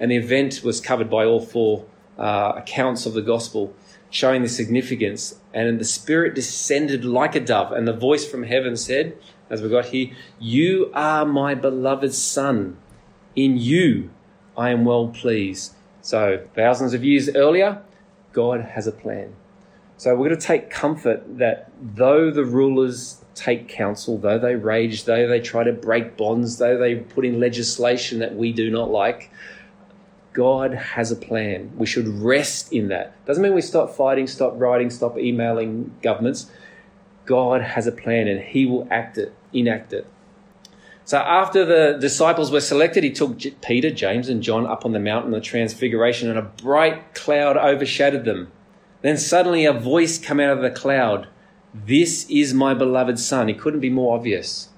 [0.00, 1.84] and the event was covered by all four
[2.18, 3.74] uh, accounts of the gospel,
[4.08, 5.38] showing the significance.
[5.52, 9.18] And the Spirit descended like a dove, and the voice from heaven said,
[9.50, 12.78] as we got here, You are my beloved Son.
[13.36, 14.08] In you
[14.56, 15.74] I am well pleased.
[16.00, 17.82] So, thousands of years earlier,
[18.32, 19.34] God has a plan.
[19.98, 25.04] So, we're going to take comfort that though the rulers take counsel, though they rage,
[25.04, 28.90] though they try to break bonds, though they put in legislation that we do not
[28.90, 29.30] like,
[30.32, 31.72] God has a plan.
[31.76, 33.24] We should rest in that.
[33.24, 36.50] Doesn't mean we stop fighting, stop writing, stop emailing governments.
[37.24, 40.06] God has a plan and He will act it, enact it.
[41.04, 45.00] So after the disciples were selected, He took Peter, James, and John up on the
[45.00, 48.52] mountain of transfiguration, and a bright cloud overshadowed them.
[49.02, 51.26] Then suddenly a voice came out of the cloud.
[51.72, 53.48] This is my beloved Son.
[53.48, 54.70] He couldn't be more obvious.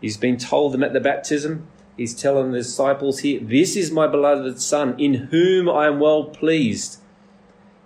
[0.00, 1.66] He's been told them at the baptism.
[1.96, 6.24] He's telling the disciples here, This is my beloved Son, in whom I am well
[6.24, 7.00] pleased.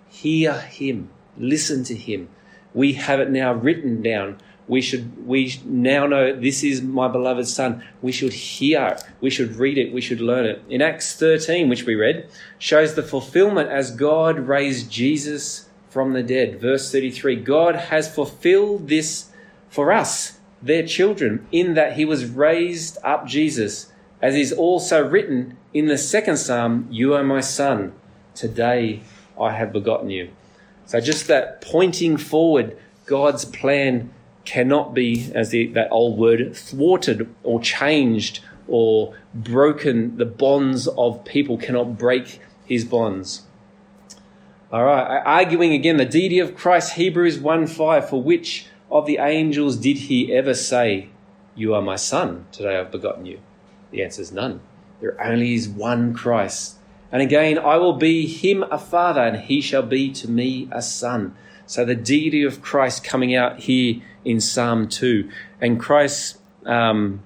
[0.09, 2.29] Hear him, listen to him.
[2.73, 4.37] We have it now written down.
[4.67, 7.83] We should we now know this is my beloved son.
[8.01, 9.03] We should hear it.
[9.19, 9.91] We should read it.
[9.91, 10.63] We should learn it.
[10.69, 16.23] In Acts 13, which we read, shows the fulfillment as God raised Jesus from the
[16.23, 16.59] dead.
[16.59, 19.29] Verse 33 God has fulfilled this
[19.69, 23.91] for us, their children, in that he was raised up Jesus,
[24.21, 27.93] as is also written in the second psalm, You are my son,
[28.33, 29.01] today
[29.39, 30.31] I have begotten you.
[30.85, 34.11] So just that pointing forward, God's plan
[34.45, 40.17] cannot be, as the, that old word, thwarted or changed or broken.
[40.17, 43.43] The bonds of people cannot break his bonds.
[44.73, 49.19] All right, arguing again the deity of Christ, Hebrews 1 5, for which of the
[49.19, 51.09] angels did he ever say,
[51.53, 53.39] You are my son, today I've begotten you?
[53.91, 54.61] The answer is none.
[54.99, 56.77] There only is one Christ.
[57.11, 60.81] And again, I will be him a father, and he shall be to me a
[60.81, 61.35] son.
[61.67, 65.29] So the deity of Christ coming out here in Psalm 2.
[65.61, 67.21] And Christ um,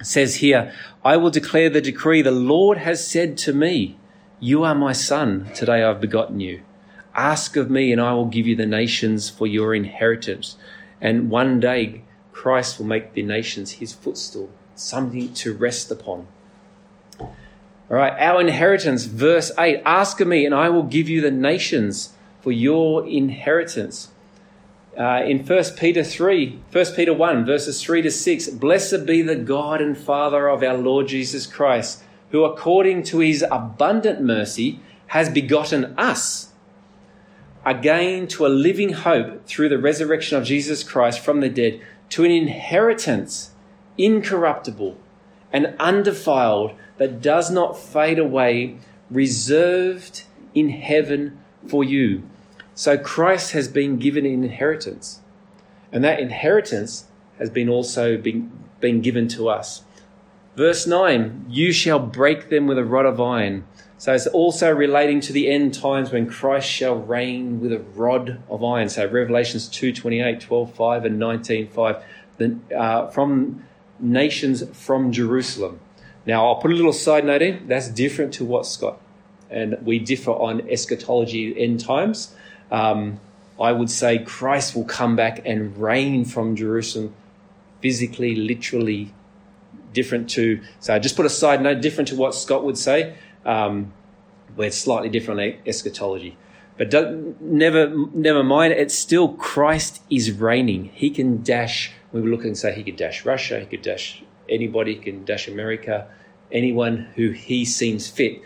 [0.00, 0.72] says here,
[1.04, 2.22] I will declare the decree.
[2.22, 3.98] The Lord has said to me,
[4.38, 5.50] You are my son.
[5.56, 6.62] Today I've begotten you.
[7.14, 10.56] Ask of me, and I will give you the nations for your inheritance.
[11.00, 12.02] And one day,
[12.32, 16.26] Christ will make the nations his footstool, something to rest upon.
[17.20, 17.30] All
[17.88, 22.14] right, our inheritance, verse 8 Ask of me, and I will give you the nations
[22.40, 24.08] for your inheritance.
[24.98, 29.36] Uh, in 1 Peter 3, 1 Peter 1, verses 3 to 6, Blessed be the
[29.36, 35.28] God and Father of our Lord Jesus Christ, who according to his abundant mercy has
[35.28, 36.53] begotten us
[37.64, 42.24] again to a living hope through the resurrection of Jesus Christ from the dead, to
[42.24, 43.50] an inheritance
[43.96, 44.96] incorruptible
[45.52, 48.76] and undefiled that does not fade away,
[49.10, 52.22] reserved in heaven for you.
[52.74, 55.20] So Christ has been given an inheritance,
[55.92, 57.06] and that inheritance
[57.38, 58.50] has been also been,
[58.80, 59.84] been given to us.
[60.56, 63.64] Verse 9, you shall break them with a rod of iron
[63.98, 68.42] so it's also relating to the end times when Christ shall reign with a rod
[68.50, 68.88] of iron.
[68.88, 72.04] So Revelations 2, 28, 12, 5 and 19, 5.
[72.36, 73.64] The, uh, from
[74.00, 75.80] nations from Jerusalem.
[76.26, 77.68] Now, I'll put a little side note in.
[77.68, 79.00] That's different to what Scott
[79.50, 82.34] and we differ on eschatology end times.
[82.70, 83.20] Um,
[83.60, 87.14] I would say Christ will come back and reign from Jerusalem
[87.80, 89.14] physically, literally,
[89.92, 90.60] different to.
[90.80, 93.14] So, just put a side note, different to what Scott would say.
[93.44, 93.92] Um,
[94.56, 96.36] we're slightly different eschatology.
[96.76, 96.92] But
[97.40, 98.72] never, never mind.
[98.72, 100.90] It's still Christ is reigning.
[100.92, 101.92] He can dash.
[102.12, 103.60] We were looking and say he could dash Russia.
[103.60, 104.94] He could dash anybody.
[104.94, 106.08] He can dash America.
[106.50, 108.42] Anyone who he seems fit,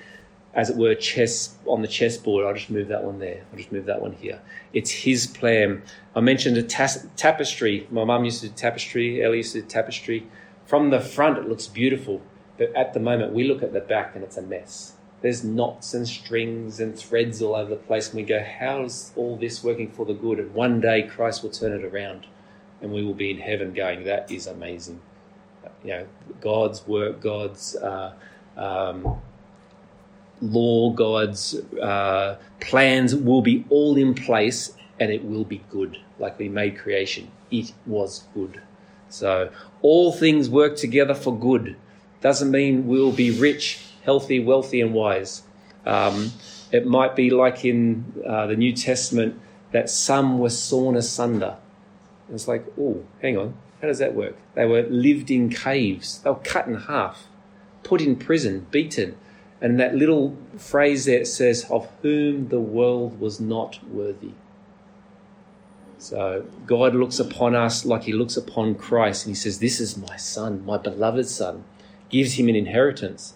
[0.54, 2.46] as it were, chess on the chessboard.
[2.46, 3.44] I'll just move that one there.
[3.50, 4.40] I'll just move that one here.
[4.72, 5.82] It's his plan.
[6.14, 7.86] I mentioned a tapestry.
[7.90, 9.24] My mum used to do tapestry.
[9.24, 10.26] Ellie used to do tapestry.
[10.66, 12.20] From the front, it looks beautiful.
[12.58, 14.94] But at the moment, we look at the back and it's a mess.
[15.22, 19.36] There's knots and strings and threads all over the place, and we go, How's all
[19.36, 20.38] this working for the good?
[20.38, 22.26] And one day Christ will turn it around
[22.80, 25.00] and we will be in heaven going, That is amazing.
[25.84, 26.06] You know,
[26.40, 28.14] God's work, God's uh,
[28.56, 29.20] um,
[30.40, 35.98] law, God's uh, plans will be all in place and it will be good.
[36.18, 38.60] Like we made creation, it was good.
[39.08, 39.50] So
[39.82, 41.76] all things work together for good
[42.20, 45.42] doesn't mean we'll be rich, healthy, wealthy, and wise.
[45.86, 46.32] Um,
[46.70, 49.40] it might be like in uh, the New Testament
[49.72, 51.56] that some were sawn asunder.
[52.32, 54.36] It's like, oh, hang on, how does that work?
[54.54, 57.26] They were lived in caves, they were cut in half,
[57.82, 59.16] put in prison, beaten.
[59.60, 64.34] And that little phrase there says, of whom the world was not worthy.
[65.98, 69.96] So God looks upon us like he looks upon Christ and he says, This is
[69.96, 71.64] my son, my beloved son
[72.08, 73.34] gives him an inheritance.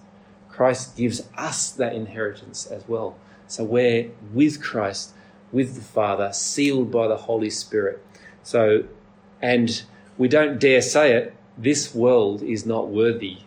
[0.49, 3.17] Christ gives us that inheritance as well.
[3.47, 5.13] So we're with Christ,
[5.51, 8.05] with the Father, sealed by the Holy Spirit.
[8.43, 8.85] So,
[9.41, 9.83] and
[10.19, 13.39] we don't dare say it, this world is not worthy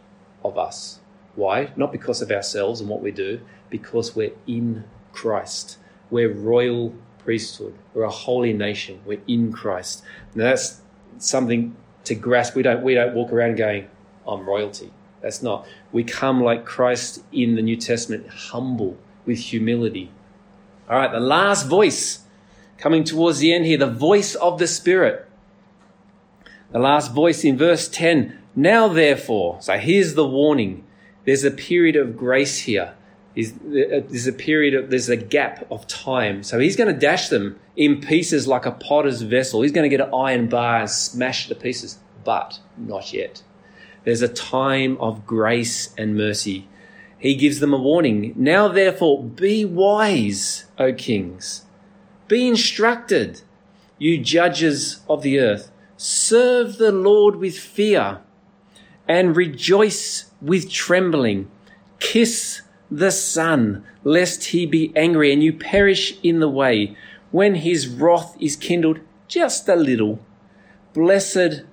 [0.44, 1.00] of us.
[1.36, 1.72] Why?
[1.76, 5.78] Not because of ourselves and what we do, because we're in Christ.
[6.10, 7.76] We're royal priesthood.
[7.94, 9.02] We're a holy nation.
[9.06, 10.04] We're in Christ.
[10.34, 10.82] Now that's
[11.18, 12.56] something to grasp.
[12.56, 13.88] We don't we don't walk around going,
[14.28, 14.92] I'm royalty.
[15.26, 15.66] That's not.
[15.92, 18.96] We come like Christ in the New Testament, humble
[19.26, 20.12] with humility.
[20.88, 22.20] All right, the last voice
[22.78, 25.28] coming towards the end here, the voice of the Spirit.
[26.72, 28.38] The last voice in verse 10.
[28.56, 30.84] Now, therefore, so here's the warning.
[31.26, 32.94] There's a period of grace here.
[33.36, 36.44] Uh, there's a period of, there's a gap of time.
[36.44, 39.64] So he's going to dash them in pieces like a potter's vessel.
[39.64, 43.42] He's going to get an iron bar and smash to pieces, but not yet.
[44.06, 46.68] There's a time of grace and mercy.
[47.18, 48.34] He gives them a warning.
[48.38, 51.66] Now, therefore, be wise, O kings.
[52.28, 53.42] Be instructed,
[53.98, 55.72] you judges of the earth.
[55.98, 58.20] serve the Lord with fear
[59.08, 61.50] and rejoice with trembling.
[62.00, 66.96] Kiss the Son, lest he be angry and you perish in the way
[67.32, 70.20] when his wrath is kindled just a little.
[70.94, 71.64] Blessed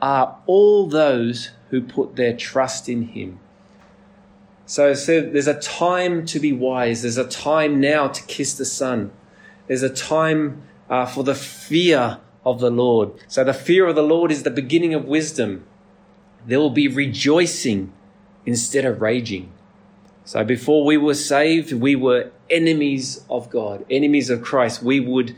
[0.00, 3.40] are all those who put their trust in him.
[4.66, 7.02] So, there's a time to be wise.
[7.02, 9.12] There's a time now to kiss the Son.
[9.66, 13.12] There's a time uh, for the fear of the Lord.
[13.28, 15.64] So the fear of the Lord is the beginning of wisdom.
[16.46, 17.92] There will be rejoicing
[18.46, 19.52] instead of raging.
[20.24, 24.82] So before we were saved, we were enemies of God, enemies of Christ.
[24.82, 25.36] We would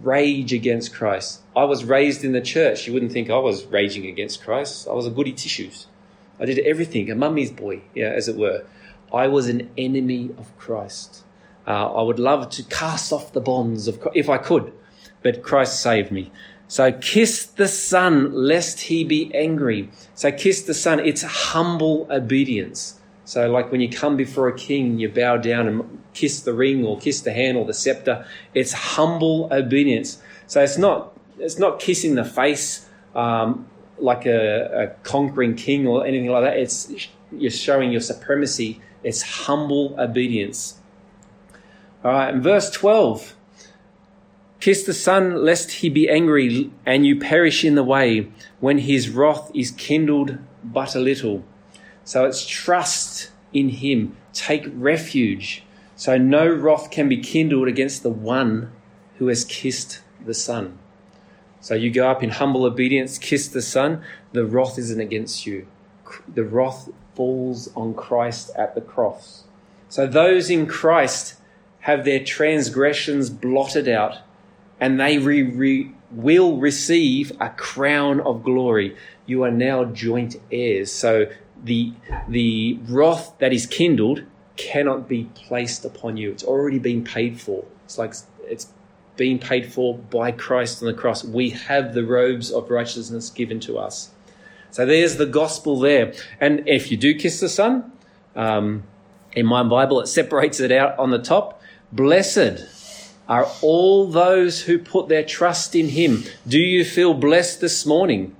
[0.00, 1.40] rage against Christ.
[1.54, 2.86] I was raised in the church.
[2.86, 4.88] You wouldn't think I was raging against Christ.
[4.88, 5.86] I was a goody tissues.
[6.40, 8.64] I did everything, a mummy's boy, yeah, as it were.
[9.12, 11.24] I was an enemy of Christ.
[11.66, 14.72] Uh, I would love to cast off the bonds of Christ, if I could,
[15.22, 16.32] but Christ saved me.
[16.66, 19.90] So kiss the Son, lest he be angry.
[20.14, 21.00] So kiss the Son.
[21.00, 22.98] It's humble obedience.
[23.24, 26.84] So, like when you come before a king, you bow down and kiss the ring
[26.84, 28.26] or kiss the hand or the scepter.
[28.54, 30.20] It's humble obedience.
[30.46, 33.68] So it's not it's not kissing the face um,
[33.98, 36.56] like a, a, conquering king or anything like that.
[36.56, 38.80] It's you're showing your supremacy.
[39.02, 40.78] It's humble obedience.
[42.04, 43.36] All right, in verse twelve.
[44.60, 49.10] Kiss the Son, lest he be angry and you perish in the way when his
[49.10, 51.42] wrath is kindled but a little.
[52.04, 54.16] So it's trust in Him.
[54.32, 55.64] Take refuge.
[55.96, 58.72] So no wrath can be kindled against the one
[59.18, 60.78] who has kissed the Son.
[61.60, 65.66] So you go up in humble obedience, kiss the Son, the wrath isn't against you.
[66.26, 69.44] The wrath falls on Christ at the cross.
[69.88, 71.36] So those in Christ
[71.80, 74.18] have their transgressions blotted out
[74.80, 78.96] and they re- re- will receive a crown of glory.
[79.26, 80.90] You are now joint heirs.
[80.90, 81.26] So
[81.62, 81.92] the,
[82.28, 84.22] the wrath that is kindled
[84.56, 86.30] cannot be placed upon you.
[86.30, 87.64] It's already been paid for.
[87.84, 88.68] It's like it's
[89.16, 91.24] been paid for by Christ on the cross.
[91.24, 94.10] We have the robes of righteousness given to us.
[94.70, 96.14] So there's the gospel there.
[96.40, 97.92] And if you do kiss the Son,
[98.34, 98.84] um,
[99.32, 101.60] in my Bible, it separates it out on the top.
[101.92, 102.66] Blessed
[103.28, 106.24] are all those who put their trust in Him.
[106.46, 108.34] Do you feel blessed this morning?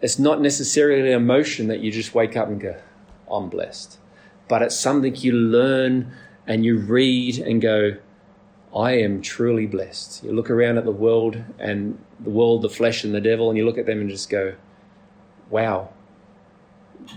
[0.00, 2.76] It's not necessarily an emotion that you just wake up and go,
[3.30, 3.98] I'm blessed.
[4.48, 6.12] But it's something you learn
[6.46, 7.96] and you read and go,
[8.74, 10.24] I am truly blessed.
[10.24, 13.56] You look around at the world and the world, the flesh, and the devil, and
[13.56, 14.54] you look at them and just go,
[15.50, 15.90] wow,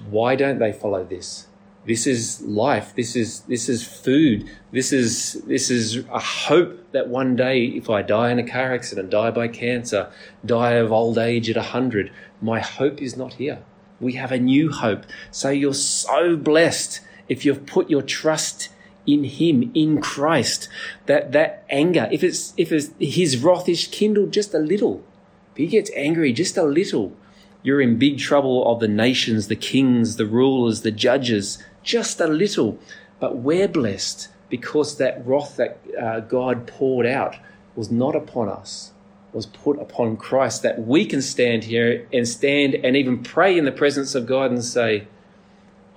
[0.10, 1.48] why don't they follow this?
[1.86, 2.94] This is life.
[2.96, 4.48] This is this is food.
[4.72, 8.74] This is this is a hope that one day, if I die in a car
[8.74, 10.12] accident, die by cancer,
[10.46, 12.12] die of old age at a hundred,
[12.42, 13.64] my hope is not here.
[14.00, 15.06] We have a new hope.
[15.30, 18.70] So you're so blessed if you've put your trust
[19.06, 20.68] in Him, in Christ.
[21.06, 25.04] That that anger, if it's if it's, His wrath is kindled just a little,
[25.52, 27.16] if He gets angry just a little,
[27.64, 32.28] you're in big trouble of the nations, the kings, the rulers, the judges just a
[32.28, 32.80] little.
[33.20, 37.36] But we're blessed because that wrath that uh, God poured out
[37.76, 38.91] was not upon us,
[39.34, 43.66] was put upon Christ, that we can stand here and stand and even pray in
[43.66, 45.08] the presence of God and say,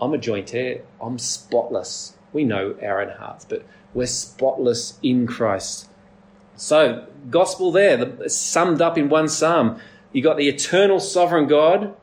[0.01, 2.17] I'm a joint heir, I'm spotless.
[2.33, 5.89] We know our own hearts, but we're spotless in Christ.
[6.57, 9.81] So, gospel there, summed up in one psalm.
[10.13, 11.95] You got the eternal sovereign God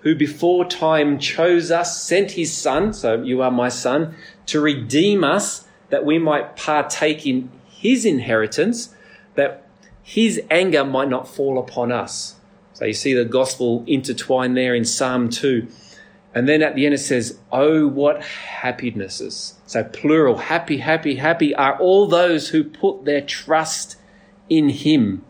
[0.00, 4.14] who before time chose us, sent his Son, so you are my Son,
[4.46, 8.94] to redeem us that we might partake in his inheritance,
[9.34, 9.66] that
[10.10, 12.34] his anger might not fall upon us.
[12.72, 15.68] So you see the gospel intertwined there in Psalm 2.
[16.34, 19.54] And then at the end it says, Oh, what happinesses.
[19.66, 23.98] So plural, happy, happy, happy are all those who put their trust
[24.48, 25.24] in him.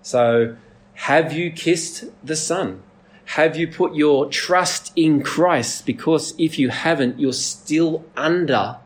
[0.00, 0.56] So
[0.94, 2.84] have you kissed the Son?
[3.24, 5.86] Have you put your trust in Christ?
[5.86, 8.76] Because if you haven't, you're still under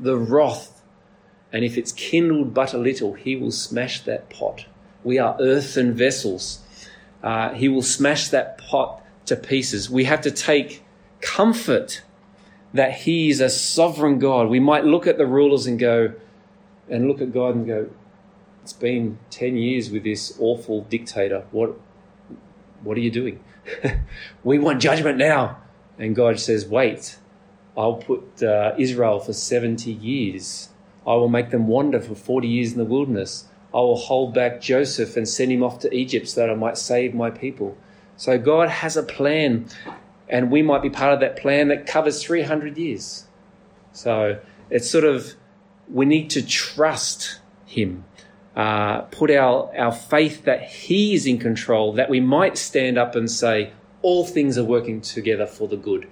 [0.00, 0.79] the wrath.
[1.52, 4.66] And if it's kindled but a little, he will smash that pot.
[5.02, 6.60] We are earthen vessels.
[7.22, 9.90] Uh, he will smash that pot to pieces.
[9.90, 10.82] We have to take
[11.20, 12.02] comfort
[12.72, 14.48] that he is a sovereign God.
[14.48, 16.14] We might look at the rulers and go,
[16.88, 17.90] and look at God and go,
[18.62, 21.44] it's been 10 years with this awful dictator.
[21.50, 21.78] What,
[22.82, 23.42] what are you doing?
[24.44, 25.58] we want judgment now.
[25.98, 27.18] And God says, Wait,
[27.76, 30.69] I'll put uh, Israel for 70 years.
[31.06, 33.46] I will make them wander for 40 years in the wilderness.
[33.72, 36.76] I will hold back Joseph and send him off to Egypt so that I might
[36.76, 37.76] save my people.
[38.16, 39.66] So God has a plan,
[40.28, 43.24] and we might be part of that plan that covers 300 years.
[43.92, 45.34] So it's sort of,
[45.88, 48.04] we need to trust Him,
[48.54, 53.14] uh, put our, our faith that He is in control, that we might stand up
[53.14, 53.72] and say,
[54.02, 56.08] all things are working together for the good.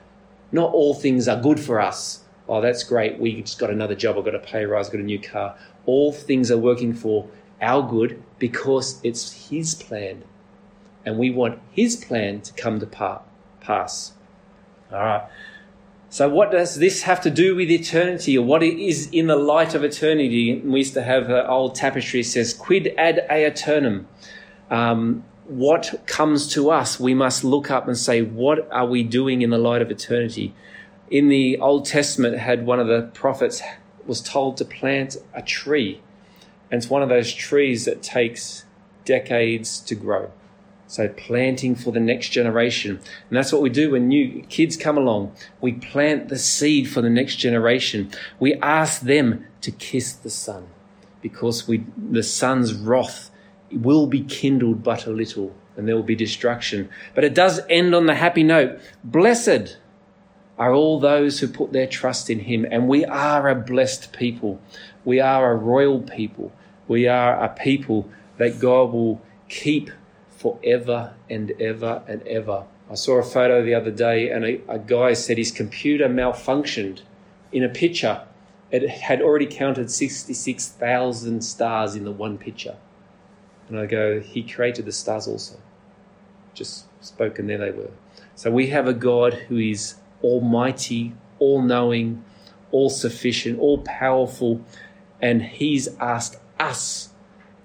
[0.53, 2.24] Not all things are good for us.
[2.49, 3.18] Oh, that's great.
[3.18, 4.16] We just got another job.
[4.16, 5.57] I've got a pay rise, I got a new car.
[5.86, 7.28] All things are working for
[7.61, 10.24] our good because it's His plan.
[11.05, 14.12] And we want His plan to come to pass.
[14.90, 15.28] All right.
[16.11, 19.74] So, what does this have to do with eternity, or what is in the light
[19.74, 20.59] of eternity?
[20.64, 24.09] We used to have an old tapestry says, "Quid ad aeternum."
[24.70, 29.42] Um, what comes to us, we must look up and say, "What are we doing
[29.42, 30.55] in the light of eternity?"
[31.11, 33.62] In the Old Testament, had one of the prophets
[34.06, 36.00] was told to plant a tree,
[36.70, 38.64] and it's one of those trees that takes
[39.04, 40.30] decades to grow.
[40.86, 42.92] So planting for the next generation.
[43.28, 45.34] And that's what we do when new kids come along.
[45.61, 48.11] We plant the seed for the next generation.
[48.40, 50.68] We ask them to kiss the Son
[51.20, 53.30] because we, the Son's wrath
[53.70, 56.88] will be kindled but a little and there will be destruction.
[57.14, 58.80] But it does end on the happy note.
[59.04, 59.76] Blessed
[60.59, 62.66] are all those who put their trust in him.
[62.70, 64.61] And we are a blessed people.
[65.04, 66.52] We are a royal people.
[66.88, 69.90] We are a people that God will keep
[70.30, 72.64] forever and ever and ever.
[72.90, 77.02] I saw a photo the other day, and a, a guy said his computer malfunctioned
[77.52, 78.22] in a picture.
[78.70, 82.76] It had already counted 66,000 stars in the one picture.
[83.68, 85.56] And I go, He created the stars also.
[86.54, 87.90] Just spoken there they were.
[88.34, 92.24] So we have a God who is almighty, all knowing,
[92.70, 94.60] all sufficient, all powerful,
[95.20, 97.10] and He's asked us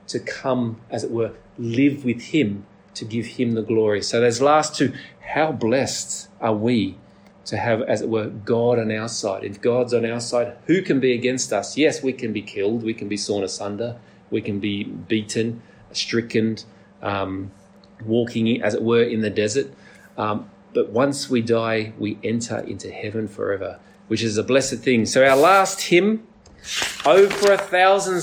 [0.07, 4.01] to come, as it were, live with Him to give Him the glory.
[4.01, 4.93] So, those last two,
[5.33, 6.97] how blessed are we
[7.45, 9.43] to have, as it were, God on our side?
[9.43, 11.77] If God's on our side, who can be against us?
[11.77, 13.97] Yes, we can be killed, we can be sawn asunder,
[14.29, 16.57] we can be beaten, stricken,
[17.01, 17.51] um,
[18.05, 19.71] walking, as it were, in the desert.
[20.17, 25.05] Um, but once we die, we enter into heaven forever, which is a blessed thing.
[25.05, 26.27] So, our last hymn,
[27.05, 28.21] Oh, for a thousand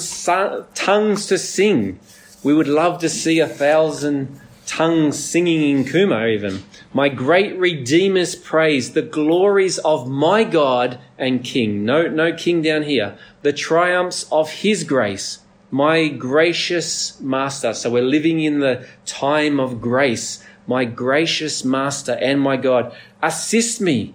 [0.74, 2.01] tongues to sing
[2.42, 6.62] we would love to see a thousand tongues singing in Kuma, even.
[6.92, 11.84] My great Redeemer's praise, the glories of my God and King.
[11.84, 13.18] No, no King down here.
[13.42, 15.40] The triumphs of His grace,
[15.70, 17.74] my gracious Master.
[17.74, 20.42] So we're living in the time of grace.
[20.66, 24.14] My gracious Master and my God, assist me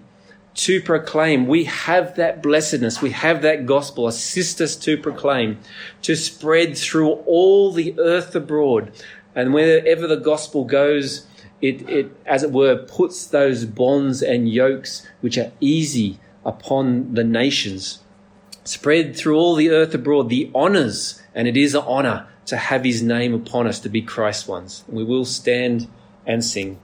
[0.54, 1.46] to proclaim.
[1.46, 3.02] We have that blessedness.
[3.02, 4.08] We have that gospel.
[4.08, 5.58] Assist us to proclaim,
[6.02, 8.92] to spread through all the earth abroad.
[9.34, 11.26] And wherever the gospel goes,
[11.60, 17.24] it, it, as it were, puts those bonds and yokes which are easy upon the
[17.24, 18.00] nations.
[18.64, 22.84] Spread through all the earth abroad the honors, and it is an honor to have
[22.84, 24.84] his name upon us to be Christ's ones.
[24.88, 25.88] We will stand
[26.26, 26.78] and sing.